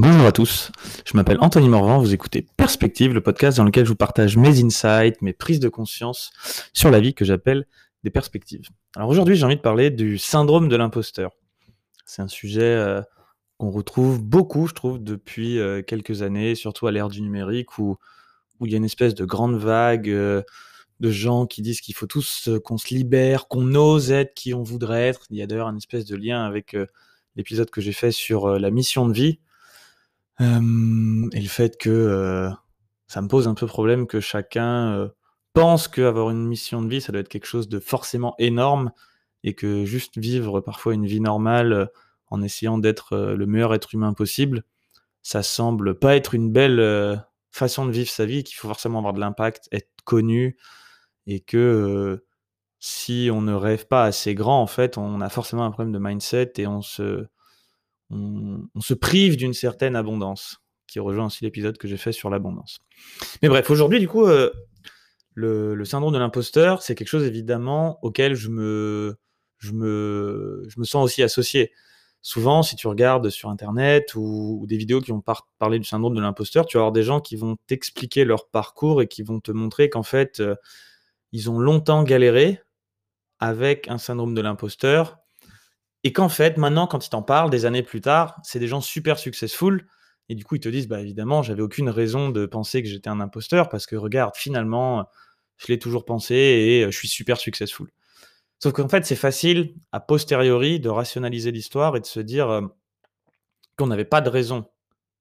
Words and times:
Bonjour 0.00 0.26
à 0.26 0.30
tous, 0.30 0.70
je 1.04 1.16
m'appelle 1.16 1.38
Anthony 1.40 1.68
Morvan, 1.68 1.98
vous 1.98 2.14
écoutez 2.14 2.46
Perspective, 2.56 3.12
le 3.12 3.20
podcast 3.20 3.58
dans 3.58 3.64
lequel 3.64 3.84
je 3.84 3.88
vous 3.88 3.96
partage 3.96 4.36
mes 4.36 4.62
insights, 4.62 5.20
mes 5.22 5.32
prises 5.32 5.58
de 5.58 5.68
conscience 5.68 6.30
sur 6.72 6.92
la 6.92 7.00
vie 7.00 7.14
que 7.14 7.24
j'appelle 7.24 7.66
des 8.04 8.10
perspectives. 8.10 8.68
Alors 8.94 9.08
aujourd'hui 9.08 9.34
j'ai 9.34 9.44
envie 9.44 9.56
de 9.56 9.60
parler 9.60 9.90
du 9.90 10.16
syndrome 10.16 10.68
de 10.68 10.76
l'imposteur. 10.76 11.32
C'est 12.06 12.22
un 12.22 12.28
sujet 12.28 12.62
euh, 12.62 13.02
qu'on 13.56 13.72
retrouve 13.72 14.22
beaucoup, 14.22 14.68
je 14.68 14.74
trouve, 14.74 15.02
depuis 15.02 15.58
euh, 15.58 15.82
quelques 15.82 16.22
années, 16.22 16.54
surtout 16.54 16.86
à 16.86 16.92
l'ère 16.92 17.08
du 17.08 17.20
numérique, 17.20 17.76
où, 17.78 17.96
où 18.60 18.66
il 18.66 18.70
y 18.70 18.76
a 18.76 18.78
une 18.78 18.84
espèce 18.84 19.16
de 19.16 19.24
grande 19.24 19.56
vague 19.56 20.10
euh, 20.10 20.42
de 21.00 21.10
gens 21.10 21.44
qui 21.44 21.60
disent 21.60 21.80
qu'il 21.80 21.96
faut 21.96 22.06
tous 22.06 22.48
qu'on 22.64 22.78
se 22.78 22.94
libère, 22.94 23.48
qu'on 23.48 23.74
ose 23.74 24.12
être 24.12 24.32
qui 24.34 24.54
on 24.54 24.62
voudrait 24.62 25.08
être. 25.08 25.22
Il 25.30 25.38
y 25.38 25.42
a 25.42 25.48
d'ailleurs 25.48 25.66
un 25.66 25.76
espèce 25.76 26.04
de 26.04 26.14
lien 26.14 26.44
avec 26.44 26.76
l'épisode 27.34 27.70
que 27.70 27.80
j'ai 27.80 27.90
fait 27.90 28.12
sur 28.12 28.60
la 28.60 28.70
mission 28.70 29.08
de 29.08 29.12
vie 29.12 29.40
et 30.40 31.40
le 31.40 31.48
fait 31.48 31.76
que, 31.78 32.50
ça 33.06 33.22
me 33.22 33.28
pose 33.28 33.48
un 33.48 33.54
peu 33.54 33.66
problème 33.66 34.06
que 34.06 34.20
chacun, 34.20 35.10
pense 35.54 35.88
qu'avoir 35.88 36.30
une 36.30 36.46
mission 36.46 36.82
de 36.82 36.88
vie, 36.88 37.00
ça 37.00 37.12
doit 37.12 37.20
être 37.20 37.28
quelque 37.28 37.46
chose 37.46 37.68
de 37.68 37.80
forcément 37.80 38.34
énorme 38.38 38.92
et 39.44 39.54
que 39.54 39.84
juste 39.84 40.18
vivre 40.18 40.60
parfois 40.60 40.94
une 40.94 41.06
vie 41.06 41.20
normale, 41.20 41.90
en 42.30 42.42
essayant 42.42 42.78
d'être, 42.78 43.16
le 43.16 43.46
meilleur 43.46 43.74
être 43.74 43.94
humain 43.94 44.12
possible, 44.12 44.64
ça 45.22 45.42
semble 45.42 45.98
pas 45.98 46.16
être 46.16 46.34
une 46.34 46.52
belle, 46.52 47.24
façon 47.50 47.86
de 47.86 47.90
vivre 47.90 48.10
sa 48.10 48.26
vie, 48.26 48.44
qu'il 48.44 48.56
faut 48.56 48.68
forcément 48.68 48.98
avoir 48.98 49.14
de 49.14 49.20
l'impact, 49.20 49.68
être 49.72 49.90
connu 50.04 50.56
et 51.26 51.40
que, 51.40 52.24
si 52.78 53.28
on 53.32 53.42
ne 53.42 53.52
rêve 53.52 53.88
pas 53.88 54.04
assez 54.04 54.34
grand, 54.34 54.62
en 54.62 54.68
fait, 54.68 54.98
on 54.98 55.20
a 55.20 55.28
forcément 55.28 55.64
un 55.64 55.70
problème 55.72 55.92
de 55.92 55.98
mindset 55.98 56.52
et 56.58 56.66
on 56.68 56.80
se 56.80 57.26
on, 58.10 58.80
se 58.80 58.94
prive 58.94 59.36
d'une 59.36 59.52
certaine 59.52 59.96
abondance, 59.96 60.58
qui 60.86 60.98
rejoint 61.00 61.26
aussi 61.26 61.44
l'épisode 61.44 61.78
que 61.78 61.88
j'ai 61.88 61.96
fait 61.96 62.12
sur 62.12 62.30
l'abondance. 62.30 62.78
Mais 63.42 63.48
bref, 63.48 63.70
aujourd'hui, 63.70 64.00
du 64.00 64.08
coup, 64.08 64.26
euh, 64.26 64.50
le, 65.34 65.84
syndrome 65.84 66.12
de 66.12 66.18
l'imposteur, 66.18 66.82
c'est 66.82 66.94
quelque 66.94 67.08
chose 67.08 67.24
évidemment 67.24 67.98
auquel 68.02 68.34
je 68.34 68.48
me, 68.48 69.16
je 69.58 69.72
me, 69.72 70.64
je 70.68 70.80
me 70.80 70.84
sens 70.84 71.04
aussi 71.04 71.22
associé. 71.22 71.72
Souvent, 72.20 72.62
si 72.62 72.74
tu 72.74 72.88
regardes 72.88 73.30
sur 73.30 73.48
Internet 73.48 74.14
ou, 74.16 74.64
des 74.68 74.76
vidéos 74.76 75.00
qui 75.00 75.12
vont 75.12 75.22
parler 75.58 75.78
du 75.78 75.84
syndrome 75.84 76.16
de 76.16 76.20
l'imposteur, 76.20 76.66
tu 76.66 76.76
vas 76.76 76.82
avoir 76.82 76.92
des 76.92 77.04
gens 77.04 77.20
qui 77.20 77.36
vont 77.36 77.56
t'expliquer 77.66 78.24
leur 78.24 78.48
parcours 78.48 79.02
et 79.02 79.06
qui 79.06 79.22
vont 79.22 79.40
te 79.40 79.52
montrer 79.52 79.88
qu'en 79.88 80.02
fait, 80.02 80.40
euh, 80.40 80.56
ils 81.32 81.50
ont 81.50 81.58
longtemps 81.58 82.02
galéré 82.02 82.60
avec 83.38 83.86
un 83.88 83.98
syndrome 83.98 84.34
de 84.34 84.40
l'imposteur 84.40 85.18
et 86.04 86.12
qu'en 86.12 86.28
fait, 86.28 86.56
maintenant, 86.56 86.86
quand 86.86 87.04
ils 87.04 87.10
t'en 87.10 87.22
parlent, 87.22 87.50
des 87.50 87.66
années 87.66 87.82
plus 87.82 88.00
tard, 88.00 88.38
c'est 88.42 88.58
des 88.58 88.68
gens 88.68 88.80
super 88.80 89.18
successful. 89.18 89.86
Et 90.28 90.34
du 90.34 90.44
coup, 90.44 90.56
ils 90.56 90.60
te 90.60 90.68
disent, 90.68 90.88
bah 90.88 91.00
évidemment, 91.00 91.42
j'avais 91.42 91.62
aucune 91.62 91.88
raison 91.88 92.28
de 92.28 92.46
penser 92.46 92.82
que 92.82 92.88
j'étais 92.88 93.08
un 93.08 93.20
imposteur 93.20 93.68
parce 93.68 93.86
que 93.86 93.96
regarde, 93.96 94.36
finalement, 94.36 95.06
je 95.56 95.68
l'ai 95.68 95.78
toujours 95.78 96.04
pensé 96.04 96.34
et 96.34 96.84
je 96.84 96.96
suis 96.96 97.08
super 97.08 97.38
successful. 97.38 97.90
Sauf 98.60 98.72
qu'en 98.72 98.88
fait, 98.88 99.06
c'est 99.06 99.16
facile, 99.16 99.74
a 99.92 100.00
posteriori, 100.00 100.80
de 100.80 100.88
rationaliser 100.88 101.50
l'histoire 101.50 101.96
et 101.96 102.00
de 102.00 102.06
se 102.06 102.20
dire 102.20 102.60
qu'on 103.76 103.86
n'avait 103.86 104.04
pas 104.04 104.20
de 104.20 104.28
raison 104.28 104.66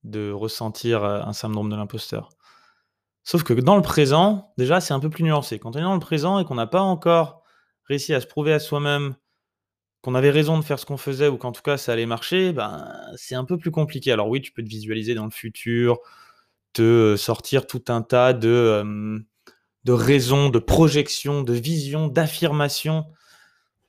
de 0.04 0.32
ressentir 0.32 1.04
un 1.04 1.34
syndrome 1.34 1.70
de 1.70 1.76
l'imposteur. 1.76 2.30
Sauf 3.24 3.44
que 3.44 3.54
dans 3.54 3.76
le 3.76 3.82
présent, 3.82 4.54
déjà, 4.58 4.80
c'est 4.80 4.94
un 4.94 5.00
peu 5.00 5.10
plus 5.10 5.24
nuancé. 5.24 5.60
Quand 5.60 5.76
on 5.76 5.80
est 5.80 5.84
dans 5.84 5.94
le 5.94 6.00
présent 6.00 6.40
et 6.40 6.46
qu'on 6.46 6.56
n'a 6.56 6.68
pas 6.68 6.82
encore 6.82 7.44
réussi 7.86 8.14
à 8.14 8.22
se 8.22 8.28
prouver 8.28 8.54
à 8.54 8.60
soi-même 8.60 9.16
qu'on 10.08 10.16
avait 10.16 10.32
raison 10.32 10.58
de 10.58 10.64
faire 10.64 10.80
ce 10.80 10.86
qu'on 10.86 10.96
faisait 10.96 11.28
ou 11.28 11.36
qu'en 11.36 11.52
tout 11.52 11.62
cas 11.62 11.76
ça 11.76 11.92
allait 11.92 12.06
marcher, 12.06 12.54
ben, 12.54 12.90
c'est 13.18 13.36
un 13.36 13.44
peu 13.44 13.58
plus 13.58 13.72
compliqué. 13.72 14.14
Alors 14.14 14.30
oui, 14.30 14.40
tu 14.40 14.54
peux 14.54 14.64
te 14.64 14.70
visualiser 14.70 15.16
dans 15.16 15.26
le 15.26 15.32
futur, 15.32 16.00
te 16.72 17.18
sortir 17.18 17.68
tout 17.68 17.84
un 17.90 18.02
tas 18.02 18.32
de, 18.32 19.20
de 19.84 19.92
raisons, 19.92 20.48
de 20.48 20.60
projections, 20.60 21.44
de 21.44 21.52
visions, 21.52 22.08
d'affirmations 22.08 23.08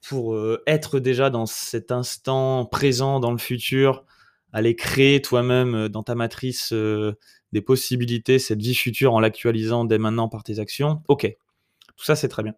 pour 0.08 0.36
être 0.66 0.98
déjà 0.98 1.30
dans 1.30 1.46
cet 1.46 1.92
instant 1.92 2.66
présent 2.66 3.20
dans 3.20 3.30
le 3.30 3.38
futur, 3.38 4.04
aller 4.52 4.74
créer 4.74 5.22
toi-même 5.22 5.86
dans 5.86 6.02
ta 6.02 6.16
matrice 6.16 6.72
des 7.52 7.62
possibilités, 7.62 8.40
cette 8.40 8.60
vie 8.60 8.74
future 8.74 9.14
en 9.14 9.20
l'actualisant 9.20 9.84
dès 9.84 9.98
maintenant 9.98 10.28
par 10.28 10.42
tes 10.42 10.58
actions. 10.58 11.00
Ok, 11.06 11.32
tout 11.96 12.04
ça 12.04 12.16
c'est 12.16 12.28
très 12.28 12.42
bien. 12.42 12.54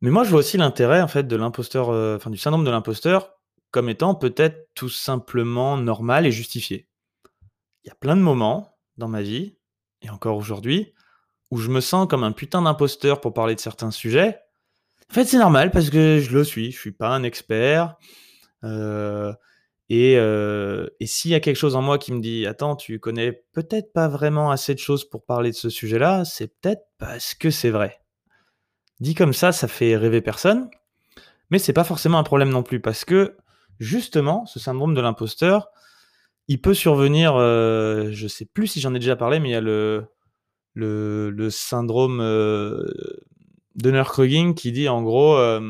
Mais 0.00 0.10
moi, 0.10 0.24
je 0.24 0.30
vois 0.30 0.40
aussi 0.40 0.56
l'intérêt 0.56 1.00
en 1.00 1.08
fait 1.08 1.26
de 1.26 1.36
l'imposteur, 1.36 1.90
euh, 1.90 2.18
du 2.26 2.38
syndrome 2.38 2.64
de 2.64 2.70
l'imposteur 2.70 3.36
comme 3.70 3.88
étant 3.88 4.14
peut-être 4.14 4.68
tout 4.74 4.88
simplement 4.88 5.76
normal 5.76 6.26
et 6.26 6.32
justifié. 6.32 6.88
Il 7.84 7.88
y 7.88 7.90
a 7.90 7.94
plein 7.94 8.16
de 8.16 8.22
moments 8.22 8.78
dans 8.96 9.08
ma 9.08 9.22
vie, 9.22 9.58
et 10.02 10.10
encore 10.10 10.36
aujourd'hui, 10.36 10.94
où 11.50 11.58
je 11.58 11.68
me 11.68 11.80
sens 11.80 12.08
comme 12.08 12.24
un 12.24 12.32
putain 12.32 12.62
d'imposteur 12.62 13.20
pour 13.20 13.34
parler 13.34 13.54
de 13.54 13.60
certains 13.60 13.90
sujets. 13.90 14.40
En 15.10 15.14
fait, 15.14 15.24
c'est 15.24 15.38
normal 15.38 15.70
parce 15.70 15.90
que 15.90 16.20
je 16.20 16.36
le 16.36 16.42
suis, 16.42 16.72
je 16.72 16.78
suis 16.78 16.92
pas 16.92 17.10
un 17.10 17.22
expert. 17.22 17.96
Euh, 18.64 19.32
et, 19.88 20.16
euh, 20.16 20.88
et 20.98 21.06
s'il 21.06 21.30
y 21.30 21.34
a 21.34 21.40
quelque 21.40 21.56
chose 21.56 21.76
en 21.76 21.82
moi 21.82 21.98
qui 21.98 22.12
me 22.12 22.20
dit 22.20 22.46
Attends, 22.46 22.74
tu 22.74 22.98
connais 22.98 23.44
peut-être 23.52 23.92
pas 23.92 24.08
vraiment 24.08 24.50
assez 24.50 24.74
de 24.74 24.80
choses 24.80 25.08
pour 25.08 25.24
parler 25.24 25.50
de 25.50 25.56
ce 25.56 25.68
sujet-là, 25.68 26.24
c'est 26.24 26.48
peut-être 26.48 26.86
parce 26.98 27.34
que 27.34 27.50
c'est 27.50 27.70
vrai. 27.70 28.00
Dit 29.00 29.14
comme 29.14 29.32
ça, 29.32 29.52
ça 29.52 29.68
fait 29.68 29.96
rêver 29.96 30.20
personne, 30.20 30.70
mais 31.50 31.58
c'est 31.58 31.72
pas 31.72 31.84
forcément 31.84 32.18
un 32.18 32.22
problème 32.22 32.48
non 32.48 32.62
plus 32.62 32.80
parce 32.80 33.04
que 33.04 33.36
justement, 33.78 34.46
ce 34.46 34.58
syndrome 34.58 34.94
de 34.94 35.00
l'imposteur, 35.00 35.68
il 36.48 36.60
peut 36.60 36.74
survenir, 36.74 37.34
euh, 37.36 38.08
je 38.12 38.28
sais 38.28 38.46
plus 38.46 38.68
si 38.68 38.80
j'en 38.80 38.94
ai 38.94 38.98
déjà 38.98 39.16
parlé, 39.16 39.40
mais 39.40 39.50
il 39.50 39.52
y 39.52 39.56
a 39.56 39.60
le, 39.60 40.08
le, 40.74 41.50
syndrome 41.50 42.20
euh, 42.20 42.86
de 43.74 43.90
Nurkrugging 43.90 44.54
qui 44.54 44.72
dit 44.72 44.88
en 44.88 45.02
gros 45.02 45.36
euh, 45.36 45.60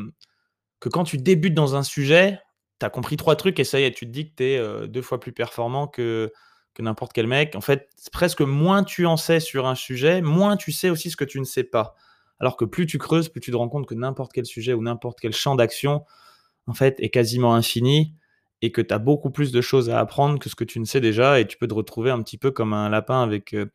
que 0.79 0.89
quand 0.89 1.03
tu 1.03 1.17
débutes 1.17 1.55
dans 1.55 1.75
un 1.75 1.83
sujet, 1.83 2.39
tu 2.79 2.85
as 2.85 2.89
compris 2.89 3.17
trois 3.17 3.35
trucs 3.35 3.59
et 3.59 3.63
ça 3.63 3.79
y 3.79 3.83
est, 3.83 3.91
tu 3.91 4.05
te 4.05 4.11
dis 4.11 4.29
que 4.29 4.35
tu 4.35 4.43
es 4.43 4.87
deux 4.87 5.01
fois 5.01 5.19
plus 5.19 5.31
performant 5.33 5.87
que, 5.87 6.31
que 6.75 6.83
n'importe 6.83 7.11
quel 7.11 7.27
mec. 7.27 7.55
En 7.55 7.61
fait, 7.61 7.89
presque 8.11 8.41
moins 8.41 8.83
tu 8.83 9.07
en 9.07 9.17
sais 9.17 9.39
sur 9.39 9.65
un 9.65 9.75
sujet, 9.75 10.21
moins 10.21 10.57
tu 10.57 10.71
sais 10.71 10.91
aussi 10.91 11.09
ce 11.09 11.17
que 11.17 11.25
tu 11.25 11.39
ne 11.39 11.45
sais 11.45 11.63
pas. 11.63 11.95
Alors 12.39 12.57
que 12.57 12.65
plus 12.65 12.85
tu 12.85 12.97
creuses, 12.97 13.29
plus 13.29 13.41
tu 13.41 13.51
te 13.51 13.55
rends 13.55 13.69
compte 13.69 13.87
que 13.87 13.95
n'importe 13.95 14.31
quel 14.33 14.45
sujet 14.45 14.73
ou 14.73 14.81
n'importe 14.81 15.19
quel 15.19 15.33
champ 15.33 15.55
d'action, 15.55 16.05
en 16.67 16.73
fait, 16.73 16.95
est 16.99 17.09
quasiment 17.09 17.55
infini 17.55 18.13
et 18.61 18.71
que 18.71 18.81
tu 18.81 18.93
as 18.93 18.99
beaucoup 18.99 19.31
plus 19.31 19.51
de 19.51 19.61
choses 19.61 19.89
à 19.89 19.99
apprendre 19.99 20.39
que 20.39 20.49
ce 20.49 20.55
que 20.55 20.63
tu 20.63 20.79
ne 20.79 20.85
sais 20.85 20.99
déjà 20.99 21.39
et 21.39 21.47
tu 21.47 21.57
peux 21.57 21.67
te 21.67 21.73
retrouver 21.73 22.11
un 22.11 22.21
petit 22.21 22.37
peu 22.37 22.51
comme 22.51 22.73
un 22.73 22.89
lapin 22.89 23.21
avec 23.21 23.53
euh, 23.53 23.67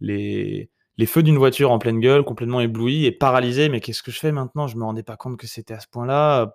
les, 0.00 0.70
feux 1.06 1.22
d'une 1.22 1.38
voiture 1.38 1.72
en 1.72 1.78
pleine 1.78 2.00
gueule, 2.00 2.24
complètement 2.24 2.60
ébloui 2.60 3.04
et 3.04 3.12
paralysé. 3.12 3.68
Mais 3.68 3.80
qu'est-ce 3.80 4.02
que 4.02 4.12
je 4.12 4.18
fais 4.18 4.32
maintenant? 4.32 4.66
Je 4.66 4.76
me 4.76 4.84
rendais 4.84 5.02
pas 5.02 5.16
compte 5.16 5.36
que 5.36 5.46
c'était 5.46 5.74
à 5.74 5.80
ce 5.80 5.88
point-là. 5.88 6.54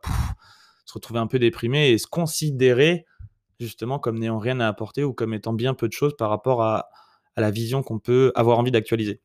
Se 0.85 0.93
retrouver 0.93 1.19
un 1.19 1.27
peu 1.27 1.37
déprimé 1.37 1.89
et 1.89 1.97
se 1.97 2.07
considérer 2.07 3.05
justement 3.59 3.99
comme 3.99 4.19
n'ayant 4.19 4.39
rien 4.39 4.61
à 4.61 4.67
apporter 4.67 5.03
ou 5.03 5.13
comme 5.13 5.33
étant 5.33 5.51
bien 5.51 5.73
peu 5.73 5.89
de 5.89 5.93
choses 5.93 6.15
par 6.15 6.29
rapport 6.29 6.61
à 6.63 6.87
la 7.35 7.51
vision 7.51 7.83
qu'on 7.83 7.99
peut 7.99 8.31
avoir 8.35 8.57
envie 8.57 8.71
d'actualiser. 8.71 9.21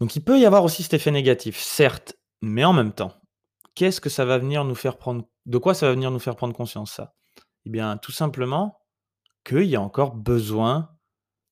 Donc 0.00 0.16
il 0.16 0.20
peut 0.22 0.38
y 0.38 0.46
avoir 0.46 0.64
aussi 0.64 0.82
cet 0.82 0.94
effet 0.94 1.10
négatif, 1.10 1.58
certes, 1.58 2.16
mais 2.42 2.64
en 2.64 2.72
même 2.72 2.92
temps, 2.92 3.14
qu'est-ce 3.74 4.00
que 4.00 4.10
ça 4.10 4.24
va 4.24 4.38
venir 4.38 4.64
nous 4.64 4.74
faire 4.74 4.98
prendre 4.98 5.26
de 5.46 5.58
quoi 5.58 5.74
ça 5.74 5.86
va 5.86 5.92
venir 5.92 6.10
nous 6.10 6.18
faire 6.18 6.36
prendre 6.36 6.54
conscience 6.54 6.92
ça? 6.92 7.14
Eh 7.64 7.70
bien, 7.70 7.96
tout 7.96 8.12
simplement 8.12 8.78
qu'il 9.44 9.64
y 9.64 9.76
a 9.76 9.80
encore 9.80 10.14
besoin 10.14 10.90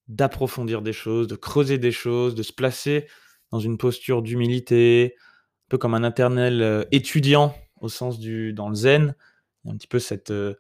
d'approfondir 0.09 0.83
des 0.83 0.93
choses, 0.93 1.29
de 1.29 1.37
creuser 1.37 1.79
des 1.79 1.93
choses, 1.93 2.35
de 2.35 2.43
se 2.43 2.53
placer 2.53 3.09
dans 3.51 3.61
une 3.61 3.79
posture 3.79 4.21
d'humilité, 4.23 5.15
un 5.17 5.69
peu 5.71 5.79
comme 5.79 5.95
un 5.95 6.05
internel 6.05 6.61
euh, 6.61 6.85
étudiant 6.93 7.55
au 7.81 7.89
sens 7.89 8.19
du 8.19 8.53
dans 8.53 8.69
le 8.69 8.75
zen. 8.75 9.15
Il 9.63 9.69
y 9.69 9.71
a 9.71 9.75
un 9.75 9.77
petit 9.77 9.87
peu 9.87 9.99
cette, 9.99 10.31
euh, 10.31 10.55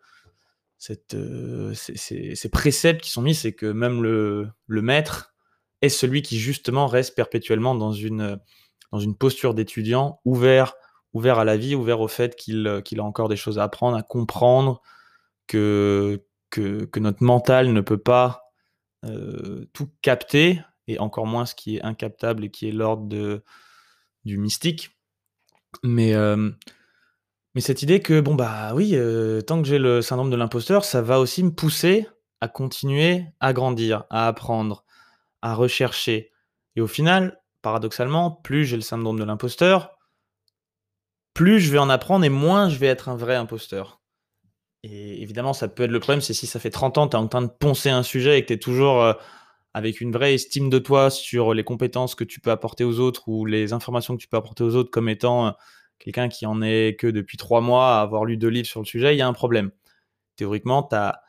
euh, 1.14 1.74
ces, 1.74 2.48
préceptes 2.50 3.02
qui 3.02 3.10
sont 3.10 3.22
mis, 3.22 3.34
c'est 3.34 3.52
que 3.52 3.66
même 3.66 4.02
le, 4.02 4.48
le 4.66 4.82
maître 4.82 5.33
est 5.82 5.88
celui 5.88 6.22
qui 6.22 6.38
justement 6.38 6.86
reste 6.86 7.14
perpétuellement 7.14 7.74
dans 7.74 7.92
une, 7.92 8.38
dans 8.92 8.98
une 8.98 9.16
posture 9.16 9.54
d'étudiant, 9.54 10.20
ouvert, 10.24 10.74
ouvert 11.12 11.38
à 11.38 11.44
la 11.44 11.56
vie, 11.56 11.74
ouvert 11.74 12.00
au 12.00 12.08
fait 12.08 12.36
qu'il 12.36 12.66
a 12.66 13.02
encore 13.02 13.28
des 13.28 13.36
choses 13.36 13.58
à 13.58 13.64
apprendre, 13.64 13.96
à 13.96 14.02
comprendre, 14.02 14.82
que, 15.46 16.24
que, 16.50 16.98
notre 16.98 17.22
mental 17.22 17.72
ne 17.72 17.80
peut 17.80 17.98
pas 17.98 18.52
euh, 19.04 19.66
tout 19.72 19.90
capter, 20.02 20.60
et 20.86 20.98
encore 20.98 21.26
moins 21.26 21.46
ce 21.46 21.54
qui 21.54 21.76
est 21.76 21.82
incaptable 21.82 22.44
et 22.44 22.50
qui 22.50 22.68
est 22.68 22.72
l'ordre 22.72 23.42
du 24.24 24.38
mystique. 24.38 24.90
Mais, 25.82 26.14
euh, 26.14 26.50
mais 27.54 27.60
cette 27.60 27.82
idée 27.82 28.00
que, 28.00 28.20
bon, 28.20 28.34
bah 28.34 28.74
oui, 28.74 28.92
euh, 28.94 29.40
tant 29.40 29.60
que 29.62 29.68
j'ai 29.68 29.78
le 29.78 30.02
syndrome 30.02 30.30
de 30.30 30.36
l'imposteur, 30.36 30.84
ça 30.84 31.02
va 31.02 31.20
aussi 31.20 31.42
me 31.42 31.52
pousser 31.52 32.06
à 32.40 32.48
continuer 32.48 33.24
à 33.40 33.52
grandir, 33.52 34.04
à 34.10 34.28
apprendre, 34.28 34.83
à 35.44 35.54
rechercher. 35.54 36.32
Et 36.74 36.80
au 36.80 36.86
final, 36.86 37.38
paradoxalement, 37.60 38.30
plus 38.30 38.64
j'ai 38.64 38.76
le 38.76 38.82
syndrome 38.82 39.18
de 39.18 39.24
l'imposteur, 39.24 39.98
plus 41.34 41.60
je 41.60 41.70
vais 41.70 41.78
en 41.78 41.90
apprendre 41.90 42.24
et 42.24 42.30
moins 42.30 42.70
je 42.70 42.78
vais 42.78 42.86
être 42.86 43.10
un 43.10 43.16
vrai 43.16 43.36
imposteur. 43.36 44.00
Et 44.82 45.22
évidemment, 45.22 45.52
ça 45.52 45.68
peut 45.68 45.82
être 45.82 45.90
le 45.90 46.00
problème, 46.00 46.22
c'est 46.22 46.32
si 46.32 46.46
ça 46.46 46.58
fait 46.58 46.70
30 46.70 46.96
ans, 46.96 47.08
tu 47.08 47.16
es 47.16 47.20
en 47.20 47.28
train 47.28 47.42
de 47.42 47.48
poncer 47.48 47.90
un 47.90 48.02
sujet 48.02 48.38
et 48.38 48.42
que 48.42 48.48
tu 48.48 48.52
es 48.54 48.58
toujours 48.58 49.02
euh, 49.02 49.12
avec 49.74 50.00
une 50.00 50.12
vraie 50.12 50.32
estime 50.32 50.70
de 50.70 50.78
toi 50.78 51.10
sur 51.10 51.52
les 51.52 51.62
compétences 51.62 52.14
que 52.14 52.24
tu 52.24 52.40
peux 52.40 52.50
apporter 52.50 52.84
aux 52.84 52.98
autres 52.98 53.28
ou 53.28 53.44
les 53.44 53.74
informations 53.74 54.16
que 54.16 54.22
tu 54.22 54.28
peux 54.28 54.38
apporter 54.38 54.64
aux 54.64 54.76
autres 54.76 54.90
comme 54.90 55.10
étant 55.10 55.48
euh, 55.48 55.50
quelqu'un 55.98 56.30
qui 56.30 56.46
en 56.46 56.62
est 56.62 56.98
que 56.98 57.06
depuis 57.06 57.36
trois 57.36 57.60
mois 57.60 57.98
à 57.98 58.00
avoir 58.00 58.24
lu 58.24 58.38
deux 58.38 58.48
livres 58.48 58.66
sur 58.66 58.80
le 58.80 58.86
sujet, 58.86 59.14
il 59.14 59.18
y 59.18 59.22
a 59.22 59.28
un 59.28 59.34
problème. 59.34 59.72
Théoriquement, 60.36 60.82
ta, 60.82 61.20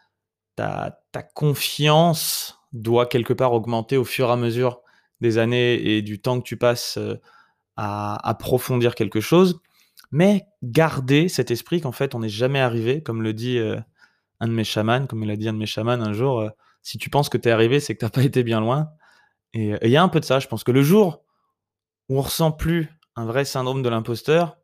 ta, 0.56 1.02
ta 1.12 1.22
confiance 1.22 2.65
doit 2.76 3.06
quelque 3.06 3.34
part 3.34 3.54
augmenter 3.54 3.98
au 3.98 4.04
fur 4.04 4.30
et 4.30 4.32
à 4.32 4.36
mesure 4.36 4.82
des 5.22 5.38
années 5.38 5.74
et 5.74 6.02
du 6.02 6.20
temps 6.20 6.40
que 6.40 6.46
tu 6.46 6.58
passes 6.58 6.98
euh, 6.98 7.16
à 7.78 8.30
approfondir 8.30 8.96
quelque 8.96 9.22
chose, 9.22 9.62
mais 10.12 10.46
garder 10.62 11.30
cet 11.30 11.52
esprit 11.52 11.82
qu'en 11.82 11.92
fait 11.92 12.16
on 12.16 12.20
n'est 12.20 12.30
jamais 12.30 12.60
arrivé, 12.60 13.02
comme 13.02 13.22
le 13.22 13.34
dit 13.34 13.58
euh, 13.58 13.80
un 14.40 14.48
de 14.48 14.54
mes 14.54 14.64
chamans, 14.64 15.08
comme 15.08 15.24
il 15.24 15.32
a 15.32 15.36
dit 15.36 15.48
un 15.48 15.54
de 15.54 15.58
mes 15.58 15.66
chamans 15.66 15.92
un 15.92 16.14
jour, 16.14 16.42
euh, 16.42 16.50
si 16.82 16.98
tu 16.98 17.10
penses 17.10 17.30
que 17.30 17.38
tu 17.38 17.50
es 17.50 17.52
arrivé, 17.52 17.80
c'est 17.80 17.96
que 17.96 18.00
tu 18.00 18.06
n'as 18.06 18.12
pas 18.12 18.24
été 18.24 18.44
bien 18.44 18.60
loin. 18.60 18.90
Et 19.54 19.74
il 19.82 19.90
y 19.90 19.98
a 19.98 20.04
un 20.04 20.10
peu 20.10 20.20
de 20.20 20.26
ça, 20.26 20.40
je 20.40 20.48
pense 20.48 20.64
que 20.64 20.72
le 20.72 20.84
jour 20.84 21.24
où 22.10 22.20
on 22.20 22.22
ressent 22.22 22.52
plus 22.52 22.90
un 23.16 23.26
vrai 23.26 23.46
syndrome 23.46 23.82
de 23.82 23.90
l'imposteur, 23.90 24.58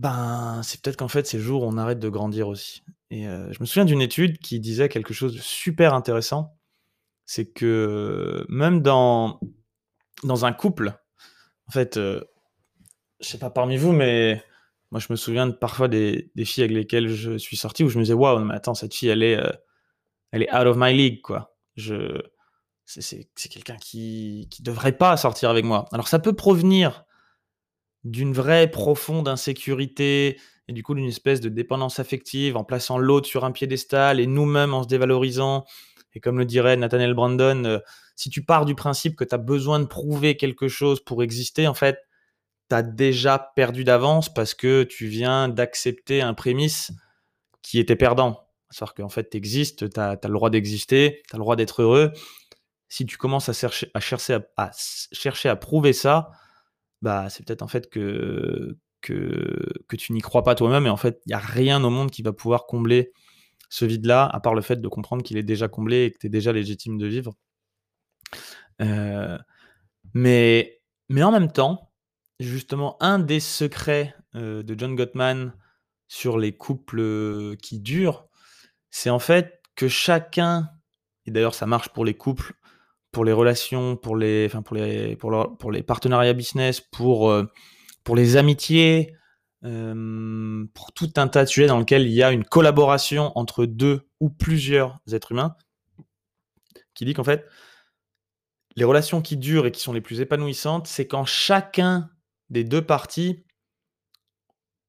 ben 0.00 0.62
c'est 0.64 0.80
peut-être 0.80 0.96
qu'en 0.96 1.08
fait 1.08 1.26
c'est 1.26 1.36
le 1.36 1.42
jour 1.42 1.62
où 1.62 1.66
on 1.66 1.76
arrête 1.76 1.98
de 1.98 2.08
grandir 2.08 2.48
aussi. 2.48 2.82
Et 3.10 3.24
je 3.24 3.60
me 3.60 3.66
souviens 3.66 3.84
d'une 3.84 4.00
étude 4.00 4.38
qui 4.38 4.60
disait 4.60 4.88
quelque 4.88 5.12
chose 5.12 5.34
de 5.34 5.40
super 5.40 5.94
intéressant, 5.94 6.56
c'est 7.26 7.52
que 7.52 8.46
même 8.48 8.82
dans, 8.82 9.40
dans 10.22 10.44
un 10.46 10.52
couple, 10.52 10.94
en 11.68 11.72
fait, 11.72 11.96
je 11.96 12.24
je 13.20 13.28
sais 13.28 13.38
pas 13.38 13.50
parmi 13.50 13.76
vous, 13.76 13.92
mais 13.92 14.42
moi 14.90 15.00
je 15.00 15.08
me 15.10 15.16
souviens 15.16 15.46
de 15.46 15.52
parfois 15.52 15.88
des, 15.88 16.30
filles 16.44 16.64
avec 16.64 16.74
lesquelles 16.74 17.08
je 17.08 17.36
suis 17.36 17.56
sorti 17.56 17.84
où 17.84 17.90
je 17.90 17.98
me 17.98 18.04
disais 18.04 18.14
waouh, 18.14 18.42
mais 18.44 18.54
attends, 18.54 18.74
cette 18.74 18.94
fille 18.94 19.10
elle 19.10 19.22
est, 19.22 19.38
elle 20.32 20.42
est 20.42 20.54
out 20.54 20.66
of 20.66 20.76
my 20.78 20.94
league 20.94 21.20
quoi. 21.20 21.54
Je, 21.76 22.22
c'est, 22.86 23.28
quelqu'un 23.50 23.76
qui, 23.76 24.48
qui 24.50 24.62
devrait 24.62 24.96
pas 24.96 25.16
sortir 25.16 25.50
avec 25.50 25.64
moi. 25.64 25.86
Alors 25.92 26.08
ça 26.08 26.18
peut 26.18 26.32
provenir 26.32 27.04
d'une 28.04 28.32
vraie 28.32 28.70
profonde 28.70 29.28
insécurité 29.28 30.38
et 30.68 30.72
du 30.72 30.82
coup 30.82 30.94
d'une 30.94 31.08
espèce 31.08 31.40
de 31.40 31.48
dépendance 31.48 31.98
affective 31.98 32.56
en 32.56 32.64
plaçant 32.64 32.98
l'autre 32.98 33.28
sur 33.28 33.44
un 33.44 33.52
piédestal 33.52 34.20
et 34.20 34.26
nous-mêmes 34.26 34.72
en 34.72 34.82
se 34.82 34.88
dévalorisant 34.88 35.64
et 36.14 36.20
comme 36.20 36.38
le 36.38 36.44
dirait 36.44 36.76
Nathaniel 36.76 37.14
Brandon, 37.14 37.64
euh, 37.64 37.78
si 38.16 38.30
tu 38.30 38.44
pars 38.44 38.64
du 38.64 38.74
principe 38.74 39.16
que 39.16 39.24
tu 39.24 39.34
as 39.34 39.38
besoin 39.38 39.80
de 39.80 39.84
prouver 39.84 40.36
quelque 40.36 40.68
chose 40.68 41.00
pour 41.00 41.22
exister, 41.22 41.66
en 41.66 41.74
fait, 41.74 41.98
tu 42.68 42.76
as 42.76 42.82
déjà 42.82 43.52
perdu 43.54 43.84
d'avance 43.84 44.32
parce 44.32 44.54
que 44.54 44.82
tu 44.82 45.06
viens 45.06 45.48
d'accepter 45.48 46.20
un 46.20 46.34
prémisse 46.34 46.92
qui 47.62 47.78
était 47.78 47.96
perdant. 47.96 48.46
C'est-à-dire 48.70 48.94
qu'en 48.94 49.08
fait, 49.08 49.30
tu 49.30 49.36
existes, 49.36 49.90
tu 49.90 50.00
as, 50.00 50.18
le 50.22 50.32
droit 50.32 50.50
d'exister, 50.50 51.22
tu 51.28 51.34
as 51.34 51.38
le 51.38 51.42
droit 51.42 51.56
d'être 51.56 51.82
heureux. 51.82 52.12
Si 52.88 53.06
tu 53.06 53.16
commences 53.16 53.48
à 53.48 53.52
chercher 53.52 53.90
à, 53.94 54.00
chercher 54.00 54.38
à, 54.56 54.70
chercher 55.12 55.48
à 55.48 55.56
prouver 55.56 55.92
ça, 55.92 56.30
bah, 57.02 57.28
c'est 57.30 57.44
peut-être 57.44 57.62
en 57.62 57.68
fait 57.68 57.88
que, 57.90 58.76
que, 59.00 59.66
que 59.88 59.96
tu 59.96 60.12
n'y 60.12 60.20
crois 60.20 60.42
pas 60.44 60.54
toi-même 60.54 60.86
et 60.86 60.90
en 60.90 60.96
fait, 60.96 61.20
il 61.26 61.30
n'y 61.30 61.34
a 61.34 61.38
rien 61.38 61.82
au 61.84 61.90
monde 61.90 62.10
qui 62.10 62.22
va 62.22 62.32
pouvoir 62.32 62.66
combler 62.66 63.12
ce 63.68 63.84
vide-là, 63.84 64.26
à 64.26 64.40
part 64.40 64.54
le 64.54 64.62
fait 64.62 64.76
de 64.76 64.88
comprendre 64.88 65.22
qu'il 65.22 65.36
est 65.36 65.42
déjà 65.42 65.68
comblé 65.68 66.04
et 66.04 66.10
que 66.10 66.18
tu 66.18 66.26
es 66.26 66.30
déjà 66.30 66.52
légitime 66.52 66.98
de 66.98 67.06
vivre. 67.06 67.32
Euh, 68.82 69.38
mais, 70.12 70.80
mais 71.08 71.22
en 71.22 71.30
même 71.30 71.52
temps, 71.52 71.92
justement, 72.40 72.96
un 73.00 73.18
des 73.18 73.40
secrets 73.40 74.14
euh, 74.34 74.62
de 74.62 74.78
John 74.78 74.96
Gottman 74.96 75.54
sur 76.08 76.38
les 76.38 76.56
couples 76.56 77.56
qui 77.58 77.78
durent, 77.78 78.26
c'est 78.90 79.10
en 79.10 79.20
fait 79.20 79.62
que 79.76 79.86
chacun, 79.86 80.68
et 81.26 81.30
d'ailleurs 81.30 81.54
ça 81.54 81.66
marche 81.66 81.90
pour 81.90 82.04
les 82.04 82.14
couples, 82.14 82.54
pour 83.12 83.24
les 83.24 83.32
relations, 83.32 83.96
pour 83.96 84.16
les, 84.16 84.46
enfin 84.46 84.62
pour 84.62 84.76
les, 84.76 85.16
pour, 85.16 85.56
pour 85.58 85.72
les 85.72 85.82
partenariats 85.82 86.32
business, 86.32 86.80
pour, 86.80 87.30
euh, 87.30 87.44
pour 88.04 88.16
les 88.16 88.36
amitiés, 88.36 89.14
pour 89.62 90.92
tout 90.94 91.12
un 91.16 91.28
tas 91.28 91.44
de 91.44 91.48
sujets 91.48 91.66
dans 91.66 91.78
lesquels 91.78 92.06
il 92.06 92.12
y 92.12 92.22
a 92.22 92.32
une 92.32 92.44
collaboration 92.44 93.30
entre 93.36 93.66
deux 93.66 94.08
ou 94.18 94.30
plusieurs 94.30 94.98
êtres 95.12 95.32
humains, 95.32 95.54
qui 96.94 97.04
dit 97.04 97.12
qu'en 97.12 97.24
fait, 97.24 97.46
les 98.76 98.84
relations 98.84 99.20
qui 99.20 99.36
durent 99.36 99.66
et 99.66 99.72
qui 99.72 99.80
sont 99.80 99.92
les 99.92 100.00
plus 100.00 100.20
épanouissantes, 100.20 100.86
c'est 100.86 101.06
quand 101.06 101.24
chacun 101.24 102.10
des 102.48 102.64
deux 102.64 102.82
parties 102.82 103.44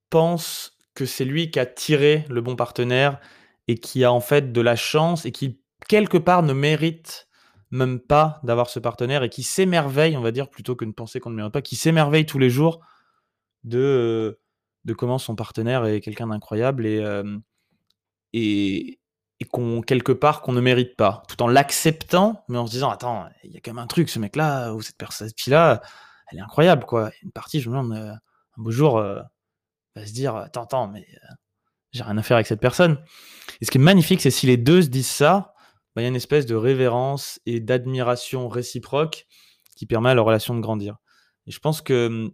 pense 0.09 0.77
que 0.93 1.05
c'est 1.05 1.25
lui 1.25 1.51
qui 1.51 1.59
a 1.59 1.65
tiré 1.65 2.25
le 2.29 2.41
bon 2.41 2.55
partenaire 2.55 3.19
et 3.67 3.75
qui 3.75 4.03
a 4.03 4.11
en 4.11 4.19
fait 4.19 4.51
de 4.51 4.61
la 4.61 4.75
chance 4.75 5.25
et 5.25 5.31
qui 5.31 5.61
quelque 5.87 6.17
part 6.17 6.43
ne 6.43 6.53
mérite 6.53 7.27
même 7.71 7.99
pas 7.99 8.39
d'avoir 8.43 8.69
ce 8.69 8.79
partenaire 8.79 9.23
et 9.23 9.29
qui 9.29 9.43
s'émerveille, 9.43 10.17
on 10.17 10.21
va 10.21 10.31
dire, 10.31 10.49
plutôt 10.49 10.75
que 10.75 10.85
de 10.85 10.91
penser 10.91 11.19
qu'on 11.19 11.29
ne 11.29 11.35
mérite 11.35 11.53
pas, 11.53 11.61
qui 11.61 11.75
s'émerveille 11.75 12.25
tous 12.25 12.39
les 12.39 12.49
jours 12.49 12.81
de, 13.63 14.39
de 14.85 14.93
comment 14.93 15.17
son 15.17 15.35
partenaire 15.35 15.85
est 15.85 16.01
quelqu'un 16.01 16.27
d'incroyable 16.27 16.85
et, 16.85 17.01
et, 18.33 18.99
qu'on, 19.49 19.81
quelque 19.81 20.11
part, 20.11 20.41
qu'on 20.41 20.51
ne 20.51 20.61
mérite 20.61 20.95
pas, 20.95 21.23
tout 21.27 21.41
en 21.41 21.47
l'acceptant, 21.47 22.43
mais 22.47 22.57
en 22.57 22.67
se 22.67 22.71
disant, 22.71 22.89
attends, 22.89 23.27
il 23.43 23.51
y 23.51 23.57
a 23.57 23.59
quand 23.61 23.73
même 23.73 23.83
un 23.83 23.87
truc, 23.87 24.09
ce 24.09 24.19
mec-là, 24.19 24.73
ou 24.73 24.81
cette 24.81 24.97
personne, 24.97 25.29
cette 25.29 25.39
fille-là, 25.39 25.81
elle 26.31 26.39
est 26.39 26.41
incroyable, 26.41 26.85
quoi. 26.85 27.11
Une 27.23 27.31
partie, 27.31 27.59
je 27.59 27.69
me 27.69 27.75
demande, 27.75 27.93
un 27.93 28.19
beau 28.61 28.71
jour, 28.71 29.01
va 29.95 30.05
se 30.05 30.13
dire, 30.13 30.35
attends, 30.35 30.63
attends, 30.63 30.87
mais 30.87 31.05
j'ai 31.91 32.03
rien 32.03 32.17
à 32.17 32.23
faire 32.23 32.37
avec 32.37 32.47
cette 32.47 32.61
personne. 32.61 33.03
Et 33.59 33.65
ce 33.65 33.71
qui 33.71 33.77
est 33.77 33.81
magnifique, 33.81 34.21
c'est 34.21 34.31
si 34.31 34.47
les 34.47 34.57
deux 34.57 34.83
se 34.83 34.87
disent 34.87 35.09
ça, 35.09 35.53
bah, 35.95 36.01
il 36.01 36.03
y 36.03 36.05
a 36.05 36.09
une 36.09 36.15
espèce 36.15 36.45
de 36.45 36.55
révérence 36.55 37.39
et 37.45 37.59
d'admiration 37.59 38.47
réciproque 38.47 39.27
qui 39.75 39.85
permet 39.85 40.09
à 40.09 40.13
leur 40.13 40.25
relation 40.25 40.55
de 40.55 40.61
grandir. 40.61 40.97
Et 41.47 41.51
je 41.51 41.59
pense 41.59 41.81
que 41.81 42.31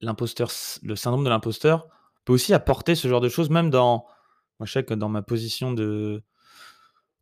l'imposteur, 0.00 0.50
le 0.82 0.96
syndrome 0.96 1.24
de 1.24 1.28
l'imposteur 1.28 1.88
peut 2.24 2.32
aussi 2.32 2.54
apporter 2.54 2.94
ce 2.94 3.08
genre 3.08 3.20
de 3.20 3.28
choses, 3.28 3.50
même 3.50 3.70
dans, 3.70 4.06
moi 4.58 4.66
je 4.66 4.72
sais 4.72 4.84
que 4.84 4.94
dans 4.94 5.08
ma 5.08 5.22
position 5.22 5.72
de, 5.72 6.22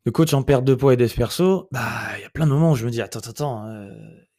de 0.05 0.11
coach 0.11 0.33
en 0.35 0.43
perte 0.43 0.65
de 0.65 0.75
poids 0.75 0.95
et 0.95 0.97
d'esperso, 0.97 1.69
bah 1.73 2.17
il 2.17 2.23
y 2.23 2.25
a 2.25 2.31
plein 2.31 2.47
de 2.47 2.53
moments 2.53 2.73
où 2.73 2.77
je 2.77 2.85
me 2.85 2.91
dis 2.91 3.01
attends 3.01 3.21
attends, 3.21 3.67
euh, 3.67 3.91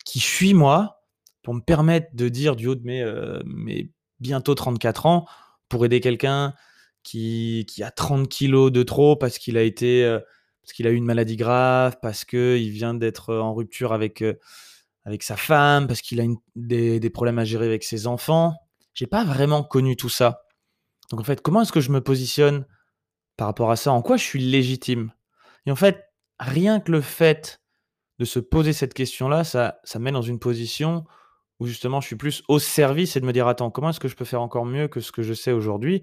qui 0.05 0.19
suis 0.19 0.53
moi 0.53 1.01
pour 1.41 1.53
me 1.53 1.61
permettre 1.61 2.07
de 2.13 2.29
dire 2.29 2.55
du 2.55 2.67
haut 2.67 2.75
de 2.75 2.83
mes, 2.83 3.01
euh, 3.01 3.41
mes 3.45 3.91
bientôt 4.19 4.55
34 4.55 5.05
ans 5.05 5.25
pour 5.69 5.85
aider 5.85 5.99
quelqu'un 5.99 6.53
qui, 7.03 7.65
qui, 7.69 7.83
a 7.83 7.91
30 7.91 8.27
kilos 8.27 8.71
de 8.71 8.81
trop 8.81 9.15
parce 9.15 9.37
qu'il 9.37 9.57
a 9.57 9.61
été 9.61 10.03
euh, 10.03 10.19
parce 10.65 10.73
qu'il 10.73 10.87
a 10.87 10.89
eu 10.89 10.95
une 10.95 11.05
maladie 11.05 11.35
grave, 11.35 11.97
parce 12.01 12.25
qu'il 12.25 12.71
vient 12.71 12.95
d'être 12.95 13.35
en 13.35 13.53
rupture 13.53 13.93
avec 13.93 14.23
avec 15.05 15.21
sa 15.21 15.37
femme, 15.37 15.85
parce 15.85 16.01
qu'il 16.01 16.19
a 16.19 16.25
des, 16.55 17.09
problèmes 17.11 17.37
à 17.37 17.45
gérer 17.45 17.67
avec 17.67 17.83
ses 17.83 18.07
enfants. 18.07 18.55
J'ai 18.95 19.05
pas 19.05 19.23
vraiment 19.23 19.63
connu 19.63 19.95
tout 19.95 20.09
ça. 20.09 20.41
Donc 21.11 21.19
en 21.19 21.23
fait, 21.23 21.41
comment 21.41 21.61
est-ce 21.61 21.71
que 21.71 21.81
je 21.81 21.91
me 21.91 22.01
positionne 22.01 22.65
par 23.37 23.45
rapport 23.45 23.69
à 23.69 23.75
ça? 23.75 23.91
En 23.91 24.01
quoi 24.01 24.17
je 24.17 24.23
suis 24.23 24.39
légitime? 24.39 25.13
Et 25.67 25.71
en 25.71 25.75
fait, 25.75 26.03
rien 26.39 26.79
que 26.79 26.91
le 26.91 27.01
fait 27.01 27.61
de 28.17 28.25
se 28.25 28.39
poser 28.39 28.73
cette 28.73 28.95
question-là, 28.95 29.43
ça, 29.43 29.79
ça 29.83 29.99
me 29.99 30.05
met 30.05 30.11
dans 30.11 30.23
une 30.23 30.39
position 30.39 31.05
où 31.59 31.67
justement 31.67 32.01
je 32.01 32.07
suis 32.07 32.15
plus 32.15 32.43
au 32.47 32.57
service 32.57 33.15
et 33.15 33.19
de 33.19 33.25
me 33.25 33.33
dire 33.33 33.47
attends, 33.47 33.69
comment 33.69 33.89
est-ce 33.91 33.99
que 33.99 34.07
je 34.07 34.15
peux 34.15 34.25
faire 34.25 34.41
encore 34.41 34.65
mieux 34.65 34.87
que 34.87 35.01
ce 35.01 35.11
que 35.11 35.21
je 35.21 35.33
sais 35.35 35.51
aujourd'hui 35.51 36.01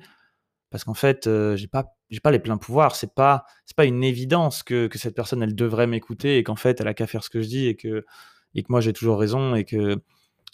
Parce 0.73 0.85
qu'en 0.85 0.95
fait, 0.95 1.27
euh, 1.27 1.55
j'ai 1.55 1.69
pas 1.69 1.95
j'ai 2.09 2.21
pas 2.21 2.31
les 2.31 2.39
pleins 2.39 2.57
pouvoirs. 2.57 2.97
C'est 2.97 3.15
pas 3.15 3.45
c'est 3.67 3.77
pas 3.77 3.85
une 3.85 4.03
évidence 4.03 4.63
que, 4.63 4.87
que 4.87 4.99
cette 4.99 5.15
personne 5.15 5.43
elle 5.43 5.55
devrait 5.55 5.87
m'écouter 5.87 6.39
et 6.39 6.43
qu'en 6.43 6.57
fait 6.57 6.81
elle 6.81 6.89
a 6.89 6.95
qu'à 6.95 7.07
faire 7.07 7.23
ce 7.23 7.31
que 7.31 7.43
je 7.43 7.49
dis 7.49 7.67
et 7.67 7.77
que 7.77 8.07
et 8.55 8.63
que 8.63 8.69
moi 8.71 8.81
j'ai 8.81 8.95
toujours 8.95 9.21
raison 9.21 9.55
et 9.55 9.65
que, 9.65 10.03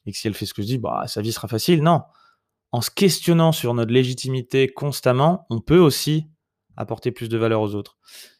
et 0.06 0.12
que 0.12 0.18
si 0.18 0.26
elle 0.26 0.34
fait 0.34 0.44
ce 0.44 0.54
que 0.54 0.62
je 0.62 0.66
dis, 0.66 0.78
bah, 0.78 1.04
sa 1.06 1.22
vie 1.22 1.32
sera 1.32 1.46
facile. 1.48 1.82
Non. 1.82 2.02
En 2.72 2.80
se 2.80 2.90
questionnant 2.90 3.52
sur 3.52 3.72
notre 3.75 3.92
légitimité 3.92 4.68
constamment, 4.68 5.46
on 5.50 5.60
peut 5.60 5.78
aussi 5.78 6.26
apporter 6.76 7.12
plus 7.12 7.28
de 7.28 7.38
valeur 7.38 7.60
aux 7.60 7.75
autres. 7.75 7.96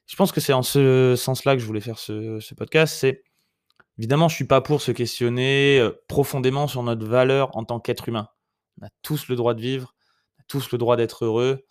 Je 0.07 0.17
pense 0.17 0.33
que 0.33 0.41
c'est 0.41 0.53
en 0.53 0.63
ce 0.63 1.15
sens-là 1.17 1.55
que 1.55 1.63
je 1.63 1.67
voulais 1.67 1.81
faire 1.81 1.99
ce, 1.99 2.41
ce 2.41 2.55
podcast. 2.55 2.95
C'est 2.99 3.23
évidemment, 3.99 4.29
je 4.29 4.35
suis 4.35 4.47
pas 4.47 4.61
pour 4.61 4.81
se 4.81 4.91
questionner 4.91 5.79
euh, 5.79 5.93
profondément 6.09 6.67
sur 6.67 6.83
notre 6.83 7.07
valeur 7.07 7.57
en 7.57 7.65
tant 7.65 7.79
qu'être 7.79 8.09
humain. 8.09 8.29
On 8.81 8.87
a 8.87 8.91
tous 9.03 9.29
le 9.29 9.37
droit 9.37 9.55
de 9.55 9.61
vivre, 9.61 9.95
tous 10.49 10.73
le 10.73 10.79
droit 10.79 10.97
d'être 10.97 11.25
heureux, 11.25 11.65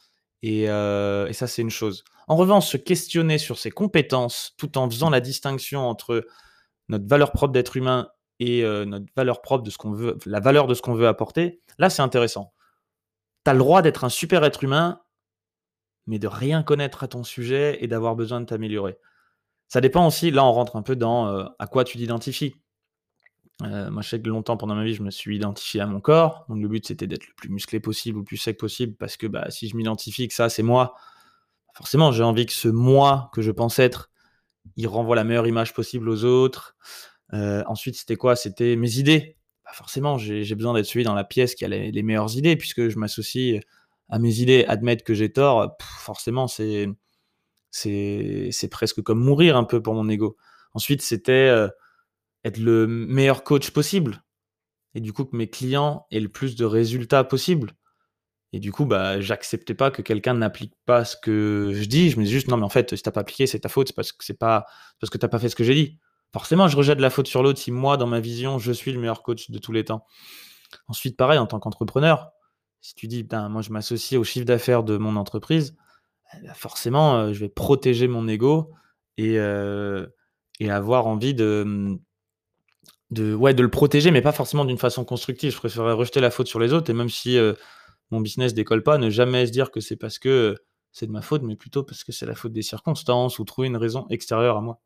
et, 0.43 0.69
euh, 0.69 1.27
et 1.27 1.33
ça 1.33 1.47
c'est 1.47 1.61
une 1.61 1.69
chose. 1.69 2.03
En 2.27 2.35
revanche, 2.35 2.67
se 2.67 2.77
questionner 2.77 3.37
sur 3.37 3.57
ses 3.57 3.71
compétences, 3.71 4.53
tout 4.57 4.77
en 4.77 4.89
faisant 4.89 5.09
la 5.09 5.21
distinction 5.21 5.87
entre 5.87 6.25
notre 6.89 7.07
valeur 7.07 7.31
propre 7.31 7.53
d'être 7.53 7.77
humain 7.77 8.09
et 8.39 8.63
euh, 8.63 8.85
notre 8.85 9.05
valeur 9.15 9.41
propre 9.41 9.63
de 9.63 9.69
ce 9.69 9.77
qu'on 9.77 9.91
veut, 9.91 10.17
la 10.25 10.39
valeur 10.39 10.67
de 10.67 10.73
ce 10.73 10.81
qu'on 10.81 10.93
veut 10.93 11.07
apporter, 11.07 11.61
là 11.77 11.89
c'est 11.89 12.01
intéressant. 12.01 12.53
Tu 13.45 13.51
as 13.51 13.53
le 13.53 13.59
droit 13.59 13.81
d'être 13.81 14.03
un 14.03 14.09
super 14.09 14.43
être 14.43 14.63
humain, 14.63 15.01
mais 16.05 16.19
de 16.19 16.27
rien 16.27 16.63
connaître 16.63 17.03
à 17.03 17.07
ton 17.07 17.23
sujet 17.23 17.77
et 17.81 17.87
d'avoir 17.87 18.15
besoin 18.15 18.41
de 18.41 18.45
t'améliorer. 18.45 18.97
Ça 19.67 19.81
dépend 19.81 20.05
aussi, 20.07 20.31
là 20.31 20.45
on 20.45 20.51
rentre 20.51 20.75
un 20.75 20.81
peu 20.81 20.95
dans 20.95 21.27
euh, 21.27 21.45
à 21.59 21.67
quoi 21.67 21.83
tu 21.83 21.97
t'identifies. 21.97 22.55
Euh, 23.63 23.89
moi, 23.89 24.01
je 24.03 24.09
sais 24.09 24.21
que 24.21 24.29
longtemps 24.29 24.55
pendant 24.55 24.75
ma 24.75 24.83
vie, 24.83 24.93
je 24.93 25.01
me 25.01 25.09
suis 25.09 25.35
identifié 25.35 25.81
à 25.81 25.87
mon 25.87 25.99
corps. 25.99 26.45
Donc, 26.49 26.61
le 26.61 26.67
but, 26.67 26.85
c'était 26.85 27.07
d'être 27.07 27.27
le 27.27 27.33
plus 27.35 27.49
musclé 27.49 27.79
possible 27.79 28.19
le 28.19 28.23
plus 28.23 28.37
sec 28.37 28.57
possible 28.57 28.95
parce 28.95 29.17
que 29.17 29.25
bah, 29.27 29.49
si 29.49 29.67
je 29.67 29.75
m'identifie 29.75 30.27
que 30.27 30.33
ça, 30.33 30.49
c'est 30.49 30.63
moi, 30.63 30.95
forcément, 31.73 32.11
j'ai 32.11 32.23
envie 32.23 32.45
que 32.45 32.53
ce 32.53 32.67
moi 32.67 33.31
que 33.33 33.41
je 33.41 33.51
pense 33.51 33.79
être, 33.79 34.11
il 34.75 34.87
renvoie 34.87 35.15
la 35.15 35.23
meilleure 35.23 35.47
image 35.47 35.73
possible 35.73 36.09
aux 36.09 36.23
autres. 36.23 36.75
Euh, 37.33 37.63
ensuite, 37.67 37.95
c'était 37.95 38.15
quoi? 38.15 38.35
C'était 38.35 38.75
mes 38.75 38.97
idées. 38.97 39.37
Bah, 39.65 39.71
forcément, 39.73 40.17
j'ai 40.17 40.55
besoin 40.55 40.73
d'être 40.73 40.85
celui 40.85 41.03
dans 41.03 41.15
la 41.15 41.23
pièce 41.23 41.55
qui 41.55 41.65
a 41.65 41.67
les, 41.67 42.03
meilleures 42.03 42.35
idées 42.37 42.55
puisque 42.55 42.89
je 42.89 42.99
m'associe 42.99 43.61
à 44.09 44.19
mes 44.19 44.39
idées. 44.39 44.65
Admettre 44.67 45.03
que 45.03 45.13
j'ai 45.13 45.31
tort, 45.31 45.77
forcément, 45.81 46.47
c'est 46.47 46.87
c'est 47.71 48.69
presque 48.71 49.01
comme 49.01 49.19
mourir 49.19 49.57
un 49.57 49.63
peu 49.63 49.81
pour 49.81 49.93
mon 49.93 50.09
ego. 50.09 50.37
Ensuite, 50.73 51.01
c'était 51.01 51.31
euh, 51.31 51.67
être 52.47 52.57
le 52.57 52.87
meilleur 52.87 53.43
coach 53.43 53.71
possible. 53.71 54.23
Et 54.95 55.01
du 55.01 55.13
coup, 55.13 55.25
que 55.25 55.35
mes 55.35 55.49
clients 55.49 56.07
aient 56.11 56.19
le 56.19 56.29
plus 56.29 56.55
de 56.55 56.65
résultats 56.65 57.23
possible. 57.23 57.73
Et 58.53 58.59
du 58.59 58.71
coup, 58.71 58.85
bah, 58.85 59.19
j'acceptais 59.19 59.73
pas 59.73 59.91
que 59.91 60.01
quelqu'un 60.01 60.33
n'applique 60.33 60.73
pas 60.85 61.05
ce 61.05 61.15
que 61.17 61.71
je 61.73 61.85
dis. 61.85 62.09
Je 62.09 62.19
me 62.19 62.23
dis 62.23 62.31
juste, 62.31 62.47
non, 62.47 62.57
mais 62.57 62.63
en 62.63 62.69
fait, 62.69 62.95
si 62.95 63.03
t'as 63.03 63.11
pas 63.11 63.21
appliqué, 63.21 63.45
c'est 63.45 63.59
ta 63.59 63.69
faute. 63.69 63.89
C'est 63.89 63.95
parce 63.95 64.11
que 64.11 64.23
c'est 64.23 64.37
pas 64.37 64.65
t'as 64.99 65.27
pas 65.27 65.39
fait 65.39 65.49
ce 65.49 65.55
que 65.55 65.63
j'ai 65.63 65.75
dit. 65.75 65.99
Forcément, 66.33 66.67
je 66.67 66.77
rejette 66.77 66.99
la 66.99 67.09
faute 67.09 67.27
sur 67.27 67.43
l'autre 67.43 67.59
si 67.59 67.71
moi, 67.71 67.97
dans 67.97 68.07
ma 68.07 68.19
vision, 68.19 68.59
je 68.59 68.71
suis 68.71 68.91
le 68.91 68.99
meilleur 68.99 69.21
coach 69.23 69.51
de 69.51 69.59
tous 69.59 69.71
les 69.71 69.85
temps. 69.85 70.05
Ensuite, 70.87 71.17
pareil, 71.17 71.39
en 71.39 71.45
tant 71.47 71.59
qu'entrepreneur, 71.59 72.31
si 72.81 72.95
tu 72.95 73.07
dis, 73.07 73.27
moi, 73.49 73.61
je 73.61 73.71
m'associe 73.71 74.19
au 74.19 74.23
chiffre 74.23 74.45
d'affaires 74.45 74.83
de 74.83 74.97
mon 74.97 75.15
entreprise, 75.15 75.75
eh 76.33 76.45
ben, 76.45 76.53
forcément, 76.53 77.17
euh, 77.17 77.33
je 77.33 77.39
vais 77.39 77.49
protéger 77.49 78.07
mon 78.07 78.27
ego 78.27 78.71
et, 79.17 79.39
euh, 79.39 80.07
et 80.59 80.69
avoir 80.69 81.07
envie 81.07 81.33
de, 81.33 81.63
mmh, 81.65 81.99
de, 83.11 83.33
ouais, 83.33 83.53
de 83.53 83.61
le 83.61 83.69
protéger, 83.69 84.11
mais 84.11 84.21
pas 84.21 84.31
forcément 84.31 84.65
d'une 84.65 84.77
façon 84.77 85.05
constructive. 85.05 85.53
Je 85.53 85.57
préférerais 85.57 85.93
rejeter 85.93 86.19
la 86.19 86.31
faute 86.31 86.47
sur 86.47 86.59
les 86.59 86.73
autres, 86.73 86.89
et 86.89 86.93
même 86.93 87.09
si 87.09 87.37
euh, 87.37 87.53
mon 88.11 88.21
business 88.21 88.53
décolle 88.53 88.83
pas, 88.83 88.97
ne 88.97 89.09
jamais 89.09 89.45
se 89.45 89.51
dire 89.51 89.71
que 89.71 89.79
c'est 89.79 89.95
parce 89.95 90.19
que 90.19 90.55
c'est 90.91 91.07
de 91.07 91.11
ma 91.11 91.21
faute, 91.21 91.43
mais 91.43 91.55
plutôt 91.55 91.83
parce 91.83 92.03
que 92.03 92.11
c'est 92.11 92.25
la 92.25 92.35
faute 92.35 92.53
des 92.53 92.61
circonstances 92.61 93.39
ou 93.39 93.45
trouver 93.45 93.67
une 93.67 93.77
raison 93.77 94.07
extérieure 94.09 94.57
à 94.57 94.61
moi. 94.61 94.79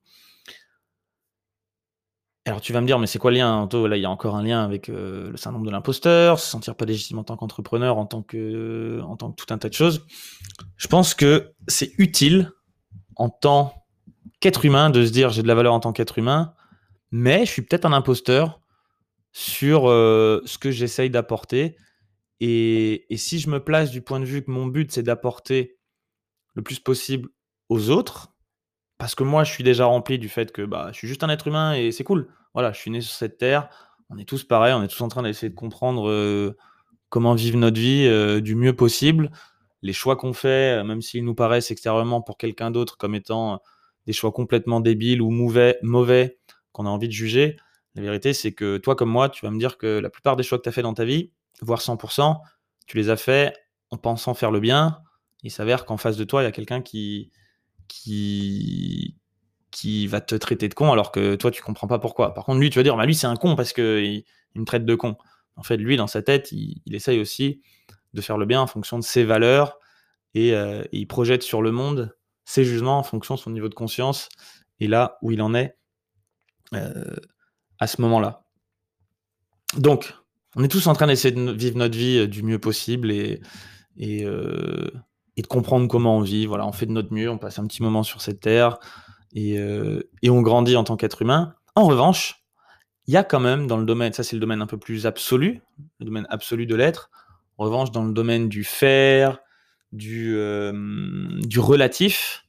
Alors 2.46 2.60
tu 2.60 2.74
vas 2.74 2.82
me 2.82 2.88
dire, 2.88 2.98
mais 2.98 3.06
c'est 3.06 3.20
quoi 3.20 3.30
le 3.30 3.38
lien 3.38 3.54
Anto? 3.54 3.88
Là, 3.88 3.98
il 3.98 4.02
y 4.02 4.06
a 4.06 4.10
encore 4.10 4.36
un 4.36 4.44
lien 4.44 4.64
avec 4.64 4.90
euh, 4.90 5.30
le 5.30 5.38
syndrome 5.38 5.64
de 5.64 5.70
l'imposteur, 5.70 6.40
se 6.40 6.50
sentir 6.50 6.76
pas 6.76 6.86
légitime 6.86 7.20
en 7.20 7.24
tant 7.24 7.38
qu'entrepreneur, 7.38 7.98
en 7.98 8.08
tant 8.08 8.24
que, 8.24 9.00
en 9.04 9.16
tant 9.16 9.32
que 9.32 9.36
tout 9.36 9.54
un 9.54 9.60
tas 9.60 9.70
de 9.70 9.74
choses. 9.76 10.06
Je 10.76 10.88
pense 10.88 11.14
que 11.14 11.54
c'est 11.68 11.94
utile 12.00 12.52
en 13.16 13.30
tant 13.30 13.86
qu'être 14.40 14.66
humain 14.66 14.90
de 14.90 15.06
se 15.06 15.12
dire 15.12 15.30
j'ai 15.30 15.44
de 15.44 15.48
la 15.48 15.54
valeur 15.54 15.74
en 15.74 15.80
tant 15.80 15.94
qu'être 15.94 16.18
humain, 16.18 16.56
mais 17.12 17.46
je 17.46 17.52
suis 17.52 17.62
peut-être 17.62 17.86
un 17.86 17.94
imposteur 17.94 18.62
sur 19.32 19.90
euh, 19.90 20.42
ce 20.46 20.58
que 20.58 20.72
j'essaye 20.72 21.10
d'apporter. 21.10 21.76
Et, 22.40 23.06
si 23.16 23.40
je 23.40 23.50
me 23.50 23.64
place 23.64 23.92
du 23.92 24.02
point 24.02 24.20
de 24.20 24.26
vue 24.26 24.44
que 24.44 24.52
mon 24.52 24.66
but, 24.66 24.92
c'est 24.92 25.04
d'apporter 25.04 25.78
le 26.56 26.62
plus 26.64 26.80
possible 26.80 27.30
aux 27.70 27.90
autres, 27.90 28.34
parce 28.98 29.16
que 29.16 29.24
moi, 29.24 29.44
je 29.44 29.52
suis 29.52 29.64
déjà 29.64 29.86
rempli 29.86 30.20
du 30.20 30.30
fait 30.30 30.52
que 30.52 30.64
bah, 30.64 30.90
je 30.92 30.98
suis 30.98 31.08
juste 31.08 31.24
un 31.24 31.30
être 31.30 31.48
humain 31.48 31.74
et 31.74 31.92
c'est 31.92 32.04
cool. 32.04 32.30
Voilà, 32.54 32.72
je 32.72 32.80
suis 32.80 32.92
né 32.92 33.02
sur 33.02 33.14
cette 33.14 33.38
terre, 33.38 33.70
on 34.10 34.18
est 34.18 34.28
tous 34.28 34.44
pareils, 34.44 34.74
on 34.74 34.84
est 34.84 34.88
tous 34.88 35.02
en 35.02 35.08
train 35.08 35.24
d'essayer 35.24 35.50
de 35.50 35.56
comprendre 35.56 36.10
euh, 36.10 36.58
comment 37.10 37.34
vivre 37.34 37.58
notre 37.58 37.80
vie 37.80 38.06
euh, 38.08 38.42
du 38.42 38.56
mieux 38.56 38.76
possible. 38.76 39.32
Les 39.82 39.94
choix 39.94 40.16
qu'on 40.16 40.34
fait, 40.34 40.84
même 40.84 41.02
s'ils 41.02 41.24
nous 41.24 41.36
paraissent 41.36 41.72
extérieurement 41.72 42.22
pour 42.22 42.38
quelqu'un 42.38 42.72
d'autre 42.72 42.98
comme 42.98 43.16
étant 43.16 43.62
des 44.06 44.14
choix 44.14 44.32
complètement 44.32 44.80
débiles 44.80 45.22
ou 45.22 45.30
mauvais, 45.30 45.78
mauvais 45.82 46.40
qu'on 46.72 46.86
a 46.86 46.90
envie 46.90 47.08
de 47.08 47.14
juger. 47.14 47.58
La 47.96 48.02
vérité, 48.02 48.34
c'est 48.34 48.54
que 48.54 48.78
toi 48.78 48.96
comme 48.96 49.10
moi, 49.10 49.30
tu 49.30 49.46
vas 49.46 49.52
me 49.52 49.60
dire 49.60 49.78
que 49.78 50.00
la 50.00 50.10
plupart 50.10 50.36
des 50.36 50.44
choix 50.44 50.58
que 50.58 50.64
tu 50.64 50.70
as 50.70 50.72
fait 50.72 50.82
dans 50.82 50.94
ta 50.94 51.06
vie, 51.06 51.32
voire 51.62 51.82
100%, 51.82 52.40
tu 52.88 52.98
les 52.98 53.10
as 53.10 53.18
fait 53.18 53.54
en 53.90 53.98
pensant 53.98 54.34
faire 54.34 54.52
le 54.52 54.60
bien. 54.60 55.00
Il 55.44 55.52
s'avère 55.52 55.86
qu'en 55.86 55.98
face 55.98 56.18
de 56.18 56.24
toi, 56.24 56.42
il 56.42 56.46
y 56.46 56.48
a 56.48 56.52
quelqu'un 56.52 56.82
qui, 56.82 57.32
qui, 57.88 59.18
qui 59.72 60.08
va 60.08 60.22
te 60.22 60.36
traiter 60.36 60.70
de 60.70 60.74
con 60.74 60.92
alors 60.92 61.12
que 61.12 61.36
toi, 61.36 61.52
tu 61.52 61.62
comprends 61.62 61.88
pas 61.88 62.00
pourquoi. 62.00 62.34
Par 62.34 62.46
contre, 62.46 62.60
lui, 62.60 62.70
tu 62.70 62.80
vas 62.80 62.84
dire, 62.84 62.96
bah, 62.96 63.06
lui, 63.06 63.16
c'est 63.16 63.28
un 63.28 63.36
con 63.36 63.56
parce 63.56 63.74
qu'il 63.74 64.24
il 64.56 64.62
me 64.62 64.66
traite 64.66 64.86
de 64.86 64.96
con. 64.96 65.18
En 65.56 65.64
fait, 65.64 65.78
lui, 65.78 65.98
dans 65.98 66.08
sa 66.08 66.22
tête, 66.22 66.52
il, 66.52 66.82
essaye 66.94 67.20
aussi 67.20 67.62
de 68.14 68.22
faire 68.22 68.38
le 68.38 68.46
bien 68.46 68.62
en 68.62 68.68
fonction 68.68 68.98
de 68.98 69.04
ses 69.04 69.24
valeurs 69.24 69.80
euh, 70.38 70.84
et 70.92 70.98
il 70.98 71.08
projette 71.08 71.44
sur 71.44 71.62
le 71.62 71.72
monde 71.72 72.16
ses 72.46 72.66
jugements 72.66 72.98
en 72.98 73.04
fonction 73.04 73.36
de 73.36 73.40
son 73.40 73.52
niveau 73.52 73.70
de 73.70 73.76
conscience 73.76 74.30
et 74.80 74.88
là 74.88 75.18
où 75.22 75.32
il 75.32 75.42
en 75.42 75.54
est 75.54 75.78
euh, 76.74 77.16
à 77.80 77.88
ce 77.88 78.02
moment-là. 78.02 78.44
Donc, 79.78 80.14
on 80.56 80.64
est 80.64 80.68
tous 80.68 80.88
en 80.88 80.94
train 80.94 81.08
d'essayer 81.08 81.34
de 81.34 81.52
vivre 81.52 81.78
notre 81.78 81.98
vie 81.98 82.20
euh, 82.20 82.28
du 82.28 82.44
mieux 82.44 82.60
possible 82.60 83.12
et, 83.12 83.42
euh, 84.00 84.90
et, 85.36 85.42
de 85.42 85.48
comprendre 85.48 85.88
comment 85.88 86.18
on 86.18 86.22
vit. 86.22 86.46
Voilà, 86.46 86.66
on 86.68 86.72
fait 86.72 86.86
de 86.86 86.92
notre 86.92 87.14
mieux, 87.14 87.30
on 87.30 87.38
passe 87.38 87.60
un 87.60 87.68
petit 87.68 87.82
moment 87.84 88.04
sur 88.04 88.22
cette 88.22 88.40
terre 88.40 88.78
et, 89.34 89.60
on 90.30 90.42
grandit 90.42 90.76
en 90.76 90.84
tant 90.84 90.98
qu'être 90.98 91.22
humain. 91.22 91.56
En 91.76 91.86
revanche, 91.86 92.44
il 93.08 93.14
y 93.14 93.18
a 93.18 93.24
quand 93.24 93.40
même 93.40 93.68
dans 93.68 93.78
le 93.78 93.86
domaine, 93.86 94.14
ça 94.14 94.24
c'est 94.24 94.36
le 94.36 94.42
domaine 94.42 94.62
un 94.62 94.68
peu 94.68 94.78
plus 94.78 95.06
absolu, 95.06 95.62
le 96.00 96.06
domaine 96.06 96.28
absolu 96.30 96.66
de 96.66 96.76
l'être. 96.76 97.10
En 97.58 97.66
revanche, 97.66 97.92
dans 97.92 98.04
le 98.04 98.14
domaine 98.14 98.50
du 98.50 98.64
faire, 98.64 99.40
du 99.92 100.38
relatif, 101.58 102.41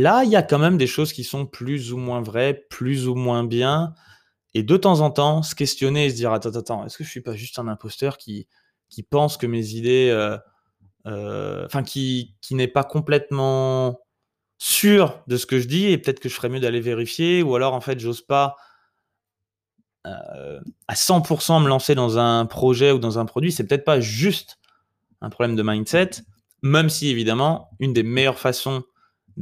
Là, 0.00 0.24
il 0.24 0.30
y 0.30 0.36
a 0.36 0.42
quand 0.42 0.58
même 0.58 0.78
des 0.78 0.86
choses 0.86 1.12
qui 1.12 1.24
sont 1.24 1.44
plus 1.46 1.92
ou 1.92 1.98
moins 1.98 2.22
vraies, 2.22 2.54
plus 2.70 3.06
ou 3.06 3.14
moins 3.14 3.44
bien. 3.44 3.94
Et 4.54 4.62
de 4.62 4.76
temps 4.76 5.00
en 5.00 5.10
temps, 5.10 5.42
se 5.42 5.54
questionner 5.54 6.06
et 6.06 6.10
se 6.10 6.14
dire 6.16 6.32
Attends, 6.32 6.56
attends, 6.56 6.86
est-ce 6.86 6.96
que 6.96 7.04
je 7.04 7.10
suis 7.10 7.20
pas 7.20 7.36
juste 7.36 7.58
un 7.58 7.68
imposteur 7.68 8.16
qui, 8.16 8.48
pense 9.10 9.36
que 9.36 9.46
mes 9.46 9.74
idées. 9.74 10.08
Euh, 10.10 10.38
euh, 11.06 11.66
enfin, 11.66 11.82
qui, 11.82 12.36
qui 12.40 12.54
n'est 12.54 12.68
pas 12.68 12.84
complètement 12.84 14.00
sûr 14.58 15.22
de 15.26 15.36
ce 15.36 15.46
que 15.46 15.58
je 15.58 15.66
dis 15.66 15.86
et 15.86 15.98
peut-être 15.98 16.20
que 16.20 16.28
je 16.28 16.34
ferais 16.34 16.50
mieux 16.50 16.60
d'aller 16.60 16.80
vérifier 16.80 17.42
ou 17.42 17.54
alors 17.54 17.72
en 17.72 17.80
fait, 17.80 17.98
j'ose 17.98 18.20
pas 18.20 18.56
euh, 20.06 20.60
à 20.88 20.94
100% 20.94 21.62
me 21.62 21.68
lancer 21.68 21.94
dans 21.94 22.18
un 22.18 22.46
projet 22.46 22.92
ou 22.92 22.98
dans 22.98 23.18
un 23.18 23.26
produit. 23.26 23.52
C'est 23.52 23.66
peut-être 23.66 23.84
pas 23.84 24.00
juste 24.00 24.58
un 25.20 25.30
problème 25.30 25.56
de 25.56 25.62
mindset, 25.62 26.10
même 26.62 26.88
si 26.88 27.08
évidemment, 27.08 27.70
une 27.80 27.92
des 27.92 28.02
meilleures 28.02 28.38
façons 28.38 28.82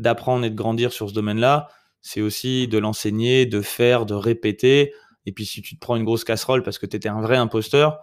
d'apprendre 0.01 0.45
et 0.45 0.51
de 0.51 0.55
grandir 0.55 0.93
sur 0.93 1.09
ce 1.09 1.15
domaine-là, 1.15 1.69
c'est 2.01 2.21
aussi 2.21 2.69
de 2.69 2.79
l'enseigner, 2.79 3.47
de 3.47 3.61
faire, 3.61 4.07
de 4.07 4.15
répéter. 4.15 4.93
Et 5.27 5.33
puis 5.33 5.45
si 5.45 5.63
tu 5.63 5.75
te 5.75 5.81
prends 5.81 5.97
une 5.97 6.05
grosse 6.05 6.25
casserole 6.25 6.63
parce 6.63 6.79
que 6.79 6.87
tu 6.87 6.97
étais 6.97 7.09
un 7.09 7.21
vrai 7.21 7.37
imposteur, 7.37 7.99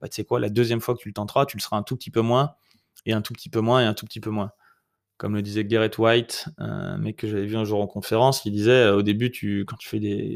bah, 0.00 0.08
tu 0.08 0.16
sais 0.16 0.24
quoi, 0.24 0.40
la 0.40 0.48
deuxième 0.48 0.80
fois 0.80 0.94
que 0.94 1.00
tu 1.00 1.08
le 1.08 1.14
tenteras, 1.14 1.46
tu 1.46 1.56
le 1.56 1.62
seras 1.62 1.76
un 1.76 1.82
tout 1.82 1.96
petit 1.96 2.10
peu 2.10 2.20
moins, 2.20 2.54
et 3.06 3.12
un 3.12 3.22
tout 3.22 3.32
petit 3.32 3.50
peu 3.50 3.60
moins, 3.60 3.82
et 3.82 3.84
un 3.84 3.94
tout 3.94 4.06
petit 4.06 4.20
peu 4.20 4.30
moins. 4.30 4.52
Comme 5.16 5.34
le 5.34 5.42
disait 5.42 5.64
Garrett 5.64 5.98
White, 5.98 6.46
un 6.56 6.96
mec 6.96 7.16
que 7.16 7.28
j'avais 7.28 7.44
vu 7.44 7.56
un 7.56 7.64
jour 7.64 7.80
en 7.82 7.86
conférence, 7.86 8.44
il 8.46 8.52
disait 8.52 8.70
euh, 8.70 8.96
au 8.96 9.02
début, 9.02 9.30
tu, 9.30 9.64
quand 9.66 9.76
tu. 9.76 9.88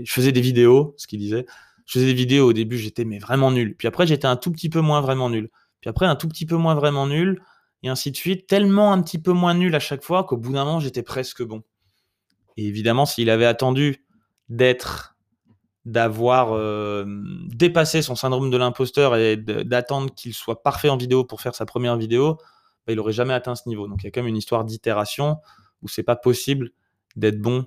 Je 0.04 0.12
faisais 0.12 0.32
des 0.32 0.40
vidéos, 0.42 0.94
ce 0.98 1.06
qu'il 1.06 1.18
disait. 1.18 1.46
Je 1.86 1.92
faisais 1.92 2.06
des 2.06 2.14
vidéos 2.14 2.48
au 2.48 2.52
début, 2.52 2.76
j'étais 2.78 3.04
mais 3.04 3.18
vraiment 3.18 3.50
nul. 3.50 3.76
Puis 3.76 3.88
après, 3.88 4.06
j'étais 4.06 4.26
un 4.26 4.36
tout 4.36 4.52
petit 4.52 4.68
peu 4.68 4.80
moins 4.80 5.00
vraiment 5.00 5.30
nul. 5.30 5.50
Puis 5.80 5.88
après, 5.88 6.06
un 6.06 6.16
tout 6.16 6.28
petit 6.28 6.46
peu 6.46 6.56
moins 6.56 6.74
vraiment 6.74 7.06
nul 7.06 7.42
et 7.84 7.88
ainsi 7.88 8.10
de 8.10 8.16
suite, 8.16 8.46
tellement 8.46 8.94
un 8.94 9.02
petit 9.02 9.18
peu 9.18 9.32
moins 9.32 9.52
nul 9.52 9.74
à 9.74 9.78
chaque 9.78 10.02
fois 10.02 10.24
qu'au 10.24 10.38
bout 10.38 10.54
d'un 10.54 10.64
moment, 10.64 10.80
j'étais 10.80 11.02
presque 11.02 11.42
bon. 11.42 11.62
Et 12.56 12.66
évidemment, 12.66 13.04
s'il 13.04 13.28
avait 13.28 13.44
attendu 13.44 14.06
d'être, 14.48 15.18
d'avoir 15.84 16.54
euh, 16.54 17.04
dépassé 17.48 18.00
son 18.00 18.16
syndrome 18.16 18.48
de 18.48 18.56
l'imposteur 18.56 19.16
et 19.16 19.36
d'attendre 19.36 20.14
qu'il 20.14 20.32
soit 20.32 20.62
parfait 20.62 20.88
en 20.88 20.96
vidéo 20.96 21.24
pour 21.24 21.42
faire 21.42 21.54
sa 21.54 21.66
première 21.66 21.98
vidéo, 21.98 22.38
bah, 22.86 22.94
il 22.94 22.96
n'aurait 22.96 23.12
jamais 23.12 23.34
atteint 23.34 23.54
ce 23.54 23.68
niveau. 23.68 23.86
Donc 23.86 24.02
il 24.02 24.06
y 24.06 24.08
a 24.08 24.10
quand 24.10 24.22
même 24.22 24.28
une 24.28 24.38
histoire 24.38 24.64
d'itération 24.64 25.36
où 25.82 25.88
c'est 25.88 26.02
pas 26.02 26.16
possible 26.16 26.70
d'être 27.16 27.38
bon 27.38 27.66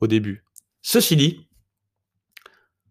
au 0.00 0.06
début. 0.06 0.44
Ceci 0.82 1.16
dit, 1.16 1.48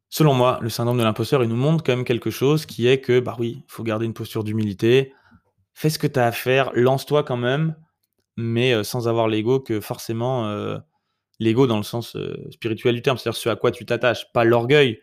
selon 0.09 0.33
moi, 0.33 0.57
le 0.59 0.69
syndrome 0.69 0.97
de 0.97 1.03
l'imposteur, 1.03 1.43
il 1.43 1.49
nous 1.49 1.55
montre 1.55 1.83
quand 1.83 1.95
même 1.95 2.05
quelque 2.05 2.31
chose 2.31 2.65
qui 2.65 2.87
est 2.87 2.99
que, 2.99 3.19
bah 3.19 3.35
oui, 3.37 3.61
il 3.63 3.71
faut 3.71 3.83
garder 3.83 4.07
une 4.07 4.15
posture 4.15 4.43
d'humilité, 4.43 5.13
fais 5.73 5.89
ce 5.89 5.99
que 5.99 6.07
tu 6.07 6.19
as 6.19 6.27
à 6.27 6.31
faire, 6.31 6.71
lance-toi 6.73 7.23
quand 7.23 7.37
même, 7.37 7.75
mais 8.37 8.73
euh, 8.73 8.83
sans 8.83 9.07
avoir 9.07 9.27
l'ego 9.27 9.59
que 9.59 9.79
forcément, 9.79 10.47
euh, 10.47 10.77
l'ego 11.39 11.67
dans 11.67 11.77
le 11.77 11.83
sens 11.83 12.15
euh, 12.15 12.47
spirituel 12.51 12.95
du 12.95 13.01
terme, 13.01 13.17
c'est-à-dire 13.17 13.39
ce 13.39 13.49
à 13.49 13.55
quoi 13.55 13.71
tu 13.71 13.85
t'attaches, 13.85 14.31
pas 14.33 14.43
l'orgueil, 14.43 15.01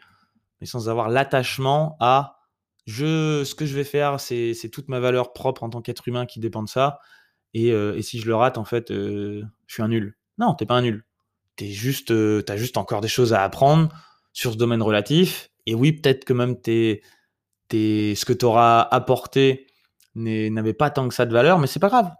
mais 0.60 0.66
sans 0.66 0.88
avoir 0.88 1.08
l'attachement 1.08 1.96
à 2.00 2.36
je, 2.86 3.44
ce 3.44 3.54
que 3.54 3.66
je 3.66 3.76
vais 3.76 3.84
faire, 3.84 4.18
c'est 4.20 4.70
toute 4.72 4.88
ma 4.88 5.00
valeur 5.00 5.32
propre 5.32 5.62
en 5.62 5.70
tant 5.70 5.80
qu'être 5.80 6.08
humain 6.08 6.26
qui 6.26 6.40
dépend 6.40 6.62
de 6.62 6.68
ça. 6.68 6.98
Et, 7.54 7.72
si 8.02 8.18
je 8.18 8.26
le 8.26 8.34
rate, 8.34 8.58
en 8.58 8.64
fait, 8.64 8.86
je 8.90 9.44
suis 9.68 9.82
un 9.82 9.88
nul. 9.88 10.16
Non, 10.38 10.54
t'es 10.54 10.66
pas 10.66 10.74
un 10.74 10.82
nul. 10.82 11.04
Tu 11.56 11.66
juste, 11.66 12.10
as 12.10 12.56
juste 12.56 12.78
encore 12.78 13.00
des 13.00 13.08
choses 13.08 13.32
à 13.32 13.44
apprendre 13.44 13.90
sur 14.32 14.52
ce 14.52 14.56
domaine 14.56 14.82
relatif. 14.82 15.50
Et 15.66 15.74
oui, 15.74 15.92
peut-être 15.92 16.24
que 16.24 16.32
même 16.32 16.60
t'es, 16.60 17.02
ce 17.70 18.24
que 18.24 18.32
tu 18.32 18.44
auras 18.44 18.80
apporté 18.80 19.66
n'avait 20.14 20.74
pas 20.74 20.90
tant 20.90 21.08
que 21.08 21.14
ça 21.14 21.26
de 21.26 21.32
valeur, 21.32 21.58
mais 21.58 21.66
c'est 21.66 21.80
pas 21.80 21.88
grave. 21.88 22.10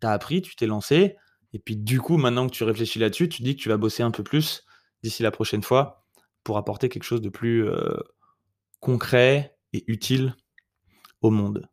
Tu 0.00 0.06
as 0.06 0.10
appris, 0.10 0.42
tu 0.42 0.56
t'es 0.56 0.66
lancé, 0.66 1.16
et 1.52 1.58
puis 1.58 1.76
du 1.76 2.00
coup, 2.00 2.16
maintenant 2.16 2.46
que 2.46 2.52
tu 2.52 2.64
réfléchis 2.64 2.98
là-dessus, 2.98 3.28
tu 3.28 3.42
dis 3.42 3.56
que 3.56 3.62
tu 3.62 3.68
vas 3.68 3.76
bosser 3.76 4.02
un 4.02 4.10
peu 4.10 4.22
plus 4.22 4.64
d'ici 5.02 5.22
la 5.22 5.30
prochaine 5.30 5.62
fois 5.62 6.04
pour 6.44 6.58
apporter 6.58 6.88
quelque 6.88 7.04
chose 7.04 7.20
de 7.20 7.28
plus, 7.28 7.68
euh, 7.68 7.96
concret 8.80 9.56
et 9.72 9.84
utile 9.86 10.34
au 11.20 11.30
monde. 11.30 11.68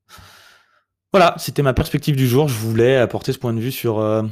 Voilà, 1.11 1.35
c'était 1.37 1.61
ma 1.61 1.73
perspective 1.73 2.15
du 2.15 2.27
jour. 2.27 2.47
Je 2.47 2.57
voulais 2.57 2.97
apporter 2.97 3.31
ce 3.31 3.39
point 3.39 3.53
de 3.53 3.59
vue 3.59 3.71
sur, 3.71 3.99
euh, 3.99 4.23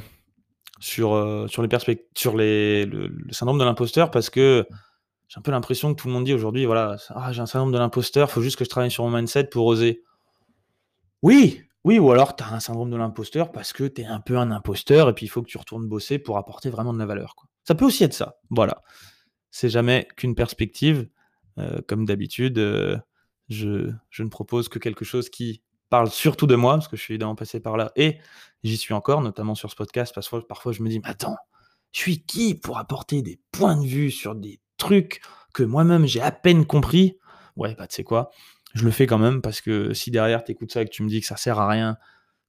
sur, 0.80 1.14
euh, 1.14 1.46
sur, 1.48 1.62
les 1.62 1.68
sur 2.14 2.36
les, 2.36 2.84
le, 2.84 3.10
syndrome 3.30 3.58
de 3.58 3.64
l'imposteur 3.64 4.10
parce 4.10 4.28
que 4.28 4.66
j'ai 5.28 5.38
un 5.38 5.42
peu 5.42 5.50
l'impression 5.50 5.94
que 5.94 6.00
tout 6.00 6.08
le 6.08 6.14
monde 6.14 6.24
dit 6.24 6.34
aujourd'hui 6.34 6.66
voilà, 6.66 6.96
ah, 7.10 7.32
j'ai 7.32 7.40
un 7.40 7.46
syndrome 7.46 7.72
de 7.72 7.78
l'imposteur, 7.78 8.28
il 8.28 8.32
faut 8.32 8.42
juste 8.42 8.56
que 8.56 8.64
je 8.64 8.68
travaille 8.68 8.90
sur 8.90 9.04
mon 9.04 9.16
mindset 9.16 9.44
pour 9.44 9.64
oser. 9.66 10.03
Oui, 11.24 11.62
oui, 11.84 11.98
ou 11.98 12.10
alors 12.10 12.36
tu 12.36 12.44
as 12.44 12.52
un 12.52 12.60
syndrome 12.60 12.90
de 12.90 12.98
l'imposteur 12.98 13.50
parce 13.50 13.72
que 13.72 13.84
tu 13.84 14.02
es 14.02 14.04
un 14.04 14.20
peu 14.20 14.36
un 14.36 14.50
imposteur 14.50 15.08
et 15.08 15.14
puis 15.14 15.24
il 15.24 15.30
faut 15.30 15.40
que 15.40 15.48
tu 15.48 15.56
retournes 15.56 15.88
bosser 15.88 16.18
pour 16.18 16.36
apporter 16.36 16.68
vraiment 16.68 16.92
de 16.92 16.98
la 16.98 17.06
valeur. 17.06 17.34
Ça 17.66 17.74
peut 17.74 17.86
aussi 17.86 18.04
être 18.04 18.12
ça. 18.12 18.36
Voilà. 18.50 18.82
C'est 19.50 19.70
jamais 19.70 20.06
qu'une 20.18 20.34
perspective. 20.34 21.08
Euh, 21.56 21.80
comme 21.88 22.04
d'habitude, 22.04 22.58
euh, 22.58 22.98
je, 23.48 23.90
ne 24.18 24.28
propose 24.28 24.68
que 24.68 24.78
quelque 24.78 25.06
chose 25.06 25.30
qui 25.30 25.62
parle 25.88 26.10
surtout 26.10 26.46
de 26.46 26.56
moi, 26.56 26.74
parce 26.74 26.88
que 26.88 26.96
je 26.98 27.02
suis 27.02 27.14
évidemment 27.14 27.36
passé 27.36 27.58
par 27.58 27.78
là, 27.78 27.90
et 27.96 28.18
j'y 28.62 28.76
suis 28.76 28.92
encore, 28.92 29.22
notamment 29.22 29.54
sur 29.54 29.70
ce 29.70 29.76
podcast, 29.76 30.14
parce 30.14 30.28
que 30.28 30.40
parfois 30.40 30.72
je 30.72 30.82
me 30.82 30.90
dis, 30.90 30.98
mais 30.98 31.08
attends, 31.08 31.36
je 31.92 32.00
suis 32.00 32.22
qui 32.26 32.54
pour 32.54 32.76
apporter 32.76 33.22
des 33.22 33.40
points 33.50 33.80
de 33.80 33.86
vue 33.86 34.10
sur 34.10 34.34
des 34.34 34.60
trucs 34.76 35.22
que 35.54 35.62
moi-même 35.62 36.04
j'ai 36.04 36.20
à 36.20 36.32
peine 36.32 36.66
compris? 36.66 37.16
Ouais, 37.56 37.74
bah 37.76 37.86
tu 37.86 37.94
sais 37.94 38.04
quoi, 38.04 38.30
je 38.74 38.84
le 38.84 38.90
fais 38.90 39.06
quand 39.06 39.18
même, 39.18 39.40
parce 39.40 39.60
que 39.60 39.94
si 39.94 40.10
derrière 40.10 40.44
tu 40.44 40.52
écoutes 40.52 40.72
ça 40.72 40.82
et 40.82 40.84
que 40.84 40.90
tu 40.90 41.02
me 41.02 41.08
dis 41.08 41.20
que 41.20 41.26
ça 41.26 41.36
sert 41.36 41.58
à 41.58 41.68
rien, 41.68 41.96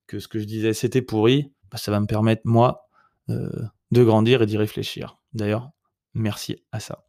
que 0.08 0.20
ce 0.20 0.27
que 0.27 0.39
je 0.39 0.46
disais 0.46 0.74
c'était 0.74 1.01
pourri, 1.01 1.53
bah, 1.72 1.77
ça 1.77 1.91
va 1.91 2.00
me 2.00 2.08
permettre, 2.08 2.41
moi, 2.46 2.88
euh, 3.29 3.50
de 3.91 4.03
grandir 4.03 4.41
et 4.41 4.46
d'y 4.46 4.58
réfléchir. 4.58 5.17
D'ailleurs, 5.34 5.72
merci 6.13 6.63
à 6.72 6.79
ça. 6.79 7.05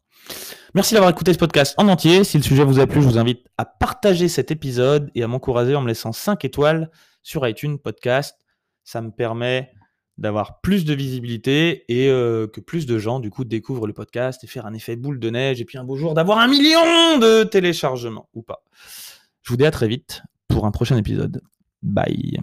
Merci 0.73 0.93
d'avoir 0.93 1.09
écouté 1.09 1.33
ce 1.33 1.37
podcast 1.37 1.73
en 1.77 1.87
entier. 1.87 2.23
Si 2.23 2.37
le 2.37 2.43
sujet 2.43 2.63
vous 2.63 2.79
a 2.79 2.87
plu, 2.87 3.01
je 3.01 3.07
vous 3.07 3.17
invite 3.17 3.47
à 3.57 3.65
partager 3.65 4.27
cet 4.27 4.51
épisode 4.51 5.09
et 5.15 5.23
à 5.23 5.27
m'encourager 5.27 5.75
en 5.75 5.81
me 5.81 5.87
laissant 5.87 6.11
5 6.11 6.43
étoiles 6.45 6.91
sur 7.23 7.47
iTunes 7.47 7.77
Podcast. 7.79 8.37
Ça 8.83 9.01
me 9.01 9.11
permet 9.11 9.71
d'avoir 10.17 10.61
plus 10.61 10.85
de 10.85 10.93
visibilité 10.93 11.85
et 11.89 12.09
euh, 12.09 12.47
que 12.47 12.59
plus 12.59 12.85
de 12.85 12.97
gens 12.97 13.19
du 13.19 13.29
coup 13.29 13.45
découvrent 13.45 13.87
le 13.87 13.93
podcast 13.93 14.43
et 14.43 14.47
faire 14.47 14.65
un 14.65 14.73
effet 14.73 14.95
boule 14.95 15.19
de 15.19 15.29
neige 15.29 15.61
et 15.61 15.65
puis 15.65 15.77
un 15.77 15.83
beau 15.83 15.95
jour 15.95 16.13
d'avoir 16.13 16.39
un 16.39 16.47
million 16.47 17.17
de 17.19 17.43
téléchargements 17.43 18.29
ou 18.33 18.41
pas. 18.41 18.63
Je 19.43 19.51
vous 19.51 19.57
dis 19.57 19.65
à 19.65 19.71
très 19.71 19.87
vite 19.87 20.23
pour 20.47 20.65
un 20.65 20.71
prochain 20.71 20.97
épisode. 20.97 21.41
Bye. 21.83 22.39